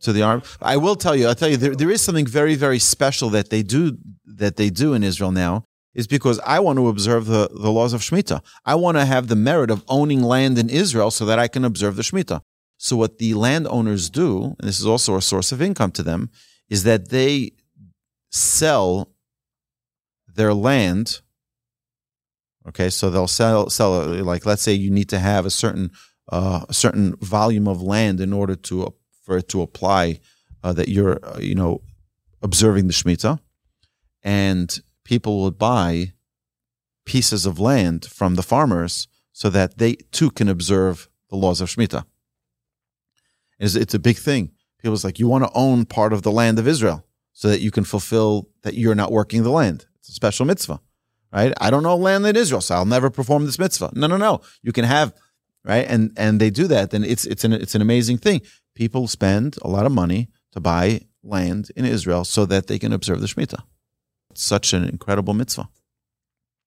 to 0.00 0.12
the 0.12 0.22
army. 0.22 0.42
I 0.60 0.76
will 0.76 0.96
tell 0.96 1.14
you. 1.16 1.26
I'll 1.28 1.34
tell 1.34 1.48
you. 1.48 1.56
There, 1.56 1.74
there 1.74 1.90
is 1.90 2.02
something 2.02 2.26
very 2.26 2.54
very 2.54 2.78
special 2.78 3.30
that 3.30 3.50
they 3.50 3.62
do 3.62 3.98
that 4.26 4.56
they 4.56 4.70
do 4.70 4.94
in 4.94 5.02
Israel 5.02 5.32
now. 5.32 5.64
Is 5.94 6.06
because 6.06 6.40
I 6.40 6.58
want 6.60 6.78
to 6.78 6.88
observe 6.88 7.26
the, 7.26 7.50
the 7.52 7.70
laws 7.70 7.92
of 7.92 8.00
Shemitah. 8.00 8.42
I 8.64 8.76
want 8.76 8.96
to 8.96 9.04
have 9.04 9.28
the 9.28 9.36
merit 9.36 9.70
of 9.70 9.84
owning 9.88 10.22
land 10.22 10.56
in 10.56 10.70
Israel 10.70 11.10
so 11.10 11.26
that 11.26 11.38
I 11.38 11.48
can 11.48 11.66
observe 11.66 11.96
the 11.96 12.02
Shemitah. 12.02 12.40
So 12.78 12.96
what 12.96 13.18
the 13.18 13.34
landowners 13.34 14.08
do, 14.08 14.56
and 14.58 14.68
this 14.68 14.80
is 14.80 14.86
also 14.86 15.16
a 15.16 15.22
source 15.22 15.52
of 15.52 15.60
income 15.60 15.92
to 15.92 16.02
them, 16.02 16.30
is 16.70 16.84
that 16.84 17.10
they 17.10 17.52
sell 18.30 19.12
their 20.26 20.54
land. 20.54 21.20
Okay, 22.66 22.88
so 22.88 23.10
they'll 23.10 23.28
sell 23.28 23.68
sell 23.68 24.06
like 24.24 24.46
let's 24.46 24.62
say 24.62 24.72
you 24.72 24.90
need 24.90 25.10
to 25.10 25.18
have 25.18 25.44
a 25.44 25.50
certain 25.50 25.90
uh, 26.32 26.64
a 26.68 26.74
certain 26.74 27.14
volume 27.20 27.68
of 27.68 27.80
land 27.80 28.20
in 28.20 28.32
order 28.32 28.56
to 28.56 28.94
for 29.24 29.36
it 29.36 29.48
to 29.50 29.62
apply 29.62 30.18
uh, 30.64 30.72
that 30.72 30.88
you're 30.88 31.18
uh, 31.24 31.38
you 31.38 31.54
know 31.54 31.82
observing 32.42 32.88
the 32.88 32.92
Shemitah, 32.92 33.38
and 34.22 34.80
people 35.04 35.42
would 35.42 35.58
buy 35.58 36.12
pieces 37.04 37.46
of 37.46 37.60
land 37.60 38.04
from 38.06 38.34
the 38.34 38.42
farmers 38.42 39.08
so 39.32 39.50
that 39.50 39.78
they 39.78 39.94
too 40.10 40.30
can 40.30 40.48
observe 40.48 41.08
the 41.30 41.36
laws 41.36 41.60
of 41.60 41.68
Shemitah. 41.68 42.04
It's, 43.58 43.74
it's 43.74 43.94
a 43.94 43.98
big 43.98 44.16
thing. 44.16 44.52
People's 44.80 45.04
like, 45.04 45.18
you 45.18 45.28
want 45.28 45.44
to 45.44 45.50
own 45.54 45.84
part 45.84 46.12
of 46.12 46.22
the 46.22 46.32
land 46.32 46.58
of 46.58 46.66
Israel 46.66 47.06
so 47.32 47.48
that 47.48 47.60
you 47.60 47.70
can 47.70 47.84
fulfill 47.84 48.48
that 48.62 48.74
you're 48.74 48.94
not 48.94 49.12
working 49.12 49.42
the 49.42 49.50
land. 49.50 49.86
It's 50.00 50.08
a 50.08 50.12
special 50.12 50.46
mitzvah, 50.46 50.80
right? 51.32 51.52
I 51.60 51.70
don't 51.70 51.82
know 51.82 51.96
land 51.96 52.26
in 52.26 52.36
Israel, 52.36 52.60
so 52.60 52.74
I'll 52.74 52.84
never 52.84 53.10
perform 53.10 53.46
this 53.46 53.58
mitzvah. 53.58 53.92
No, 53.94 54.06
no, 54.06 54.16
no. 54.16 54.40
You 54.62 54.72
can 54.72 54.84
have, 54.84 55.14
right? 55.64 55.86
And 55.88 56.12
and 56.16 56.40
they 56.40 56.50
do 56.50 56.66
that, 56.68 56.90
then 56.90 57.04
it's 57.04 57.24
it's 57.24 57.44
an 57.44 57.52
it's 57.52 57.74
an 57.74 57.82
amazing 57.82 58.18
thing. 58.18 58.42
People 58.74 59.06
spend 59.08 59.56
a 59.62 59.68
lot 59.68 59.86
of 59.86 59.92
money 59.92 60.28
to 60.52 60.60
buy 60.60 61.02
land 61.22 61.70
in 61.76 61.84
Israel 61.84 62.24
so 62.24 62.46
that 62.46 62.66
they 62.66 62.78
can 62.78 62.92
observe 62.92 63.20
the 63.20 63.26
Shemitah. 63.26 63.62
It's 64.30 64.42
such 64.42 64.72
an 64.72 64.84
incredible 64.84 65.34
mitzvah. 65.34 65.68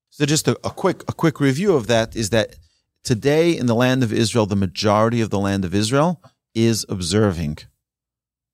So 0.10 0.26
just 0.26 0.48
a, 0.48 0.54
a 0.64 0.70
quick 0.70 1.04
a 1.08 1.14
quick 1.14 1.40
review 1.40 1.76
of 1.76 1.88
that 1.88 2.16
is 2.16 2.30
that 2.30 2.56
today 3.04 3.58
in 3.58 3.66
the 3.66 3.76
land 3.76 4.04
of 4.04 4.14
Israel, 4.14 4.46
the 4.46 4.56
majority 4.56 5.22
of 5.22 5.30
the 5.30 5.40
land 5.40 5.66
of 5.66 5.76
Israel 5.76 6.22
is 6.54 6.86
observing 6.90 7.58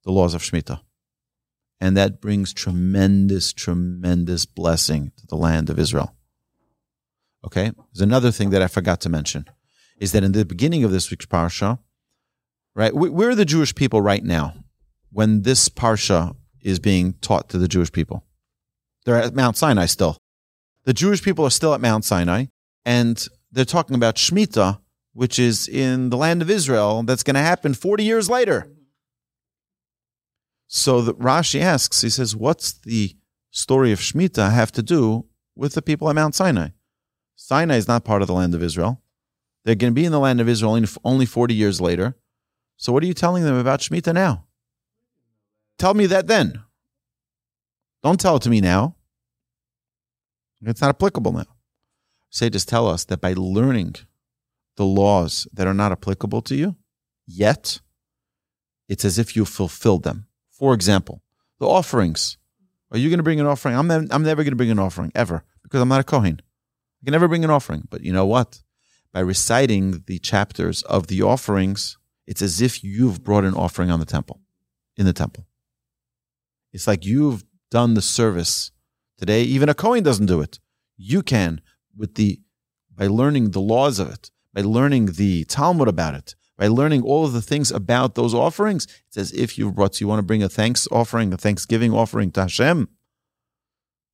the 0.04 0.12
laws 0.12 0.34
of 0.34 0.42
Shemitah. 0.42 0.82
And 1.80 1.98
that 1.98 2.22
brings 2.22 2.54
tremendous, 2.54 3.54
tremendous 3.54 4.46
blessing 4.46 5.12
to 5.18 5.28
the 5.28 5.36
land 5.36 5.70
of 5.70 5.80
Israel. 5.80 6.16
Okay. 7.46 7.72
There's 7.92 8.02
another 8.02 8.32
thing 8.32 8.52
that 8.52 8.62
I 8.62 8.68
forgot 8.68 9.02
to 9.02 9.10
mention 9.10 9.46
is 10.02 10.14
that 10.14 10.24
in 10.24 10.32
the 10.32 10.44
beginning 10.44 10.84
of 10.84 10.92
this 10.92 11.12
week's 11.12 11.28
parsha, 11.28 11.78
right, 12.76 12.94
where 12.94 13.30
are 13.30 13.36
the 13.36 13.46
Jewish 13.46 13.74
people 13.76 14.02
right 14.02 14.24
now 14.24 14.56
when 15.12 15.44
this 15.44 15.70
parsha 15.70 16.36
is 16.60 16.80
being 16.80 17.14
taught 17.22 17.50
to 17.50 17.60
the 17.60 17.68
Jewish 17.68 17.92
people? 17.92 18.26
They're 19.06 19.22
at 19.22 19.36
Mount 19.36 19.58
Sinai 19.58 19.86
still. 19.86 20.18
The 20.86 20.94
Jewish 20.94 21.22
people 21.22 21.46
are 21.46 21.52
still 21.52 21.76
at 21.76 21.82
Mount 21.82 22.04
Sinai 22.04 22.46
and 22.84 23.24
they're 23.52 23.64
talking 23.64 23.96
about 23.96 24.16
Shemitah, 24.16 24.80
which 25.14 25.38
is 25.38 25.68
in 25.68 26.10
the 26.10 26.18
land 26.18 26.42
of 26.42 26.50
Israel 26.50 27.04
that's 27.04 27.24
going 27.24 27.36
to 27.36 27.42
happen 27.42 27.76
40 27.76 28.04
years 28.04 28.28
later. 28.28 28.72
So 30.66 31.02
the, 31.02 31.14
Rashi 31.14 31.62
asks, 31.62 32.02
he 32.02 32.10
says, 32.10 32.36
what's 32.36 32.74
the 32.74 33.16
story 33.52 33.92
of 33.92 34.00
Shemitah 34.00 34.52
have 34.52 34.72
to 34.72 34.82
do 34.82 35.26
with 35.56 35.76
the 35.76 35.82
people 35.84 36.10
at 36.10 36.16
Mount 36.16 36.34
Sinai? 36.34 36.70
Sinai 37.36 37.76
is 37.76 37.88
not 37.88 38.04
part 38.04 38.24
of 38.24 38.28
the 38.28 38.34
land 38.34 38.56
of 38.56 38.64
Israel. 38.64 39.00
They're 39.64 39.76
going 39.76 39.94
to 39.94 39.96
be 39.96 40.06
in 40.06 40.12
the 40.12 40.20
land 40.20 40.42
of 40.42 40.50
Israel 40.50 40.84
only 41.04 41.26
40 41.26 41.54
years 41.54 41.80
later. 41.80 42.16
So 42.78 42.92
what 42.92 43.04
are 43.04 43.08
you 43.08 43.14
telling 43.14 43.44
them 43.44 43.56
about 43.56 43.82
Shemitah 43.82 44.14
now? 44.14 44.46
Tell 45.78 45.94
me 45.94 46.08
that 46.08 46.28
then. 46.28 46.64
Don't 48.04 48.20
tell 48.20 48.38
it 48.38 48.42
to 48.44 48.50
me 48.50 48.62
now. 48.62 48.96
It's 50.64 50.82
not 50.82 50.90
applicable 50.90 51.32
now. 51.32 51.46
Say, 52.30 52.50
just 52.50 52.70
tell 52.70 52.88
us 52.88 53.06
that 53.06 53.22
by 53.22 53.34
learning 53.34 53.96
the 54.78 54.86
laws 54.86 55.48
that 55.54 55.68
are 55.68 55.74
not 55.74 55.92
applicable 55.92 56.42
to 56.44 56.56
you 56.56 56.76
yet, 57.28 57.82
it's 58.88 59.06
as 59.06 59.20
if 59.20 59.36
you 59.36 59.46
fulfilled 59.46 60.04
them. 60.04 60.28
For 60.50 60.74
example, 60.74 61.22
the 61.60 61.68
offerings. 61.68 62.38
Are 62.92 62.98
you 62.98 63.10
going 63.10 63.20
to 63.20 63.24
bring 63.24 63.40
an 63.40 63.46
offering? 63.46 63.76
I'm, 63.76 63.90
I'm 63.90 64.24
never 64.24 64.44
going 64.44 64.52
to 64.52 64.58
bring 64.58 64.72
an 64.72 64.80
offering 64.80 65.12
ever 65.16 65.44
because 65.64 65.82
I'm 65.82 65.88
not 65.88 66.02
a 66.02 66.04
Kohen. 66.04 66.42
I 67.02 67.06
can 67.06 67.12
never 67.12 67.28
bring 67.28 67.44
an 67.44 67.50
offering. 67.50 67.88
But 67.90 68.02
you 68.02 68.12
know 68.12 68.26
what? 68.26 68.62
By 69.14 69.20
reciting 69.20 70.04
the 70.08 70.20
chapters 70.20 70.84
of 70.84 71.08
the 71.08 71.22
offerings, 71.22 71.98
it's 72.26 72.42
as 72.42 72.62
if 72.62 72.84
you've 72.84 73.24
brought 73.24 73.44
an 73.44 73.54
offering 73.54 73.92
on 73.92 74.00
the 74.00 74.06
temple, 74.06 74.40
in 74.96 75.06
the 75.06 75.14
temple. 75.14 75.48
It's 76.72 76.88
like 76.88 77.06
you've 77.06 77.44
done 77.70 77.94
the 77.94 78.02
service. 78.02 78.72
Today, 79.18 79.44
even 79.44 79.70
a 79.70 79.74
Kohen 79.74 80.04
doesn't 80.04 80.28
do 80.28 80.42
it. 80.42 80.60
You 80.98 81.24
can 81.24 81.62
with 81.96 82.16
the 82.16 82.40
by 82.96 83.08
learning 83.08 83.52
the 83.52 83.62
laws 83.62 84.00
of 84.00 84.10
it, 84.12 84.32
by 84.54 84.62
learning 84.62 85.14
the 85.14 85.44
Talmud 85.46 85.88
about 85.88 86.14
it, 86.14 86.36
by 86.58 86.68
learning 86.68 87.02
all 87.02 87.26
of 87.26 87.34
the 87.34 87.42
things 87.42 87.72
about 87.72 88.16
those 88.16 88.34
offerings, 88.34 88.86
it's 89.08 89.18
as 89.18 89.34
if 89.34 89.58
you've 89.58 89.74
brought, 89.74 89.96
so 89.96 90.04
you 90.04 90.08
want 90.08 90.20
to 90.20 90.24
bring 90.24 90.44
a 90.44 90.50
thanks 90.50 90.88
offering, 90.92 91.34
a 91.34 91.38
thanksgiving 91.38 91.94
offering 91.94 92.32
to 92.34 92.42
Hashem. 92.42 92.88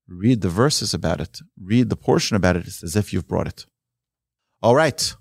Read 0.07 0.41
the 0.41 0.49
verses 0.49 0.93
about 0.93 1.19
it, 1.19 1.39
read 1.61 1.89
the 1.89 1.97
portion 1.97 2.37
about 2.37 2.55
it. 2.55 2.65
It's 2.65 2.83
as 2.83 2.95
if 2.95 3.11
you've 3.11 3.27
brought 3.27 3.47
it. 3.47 3.65
All 4.61 4.75
right. 4.75 5.15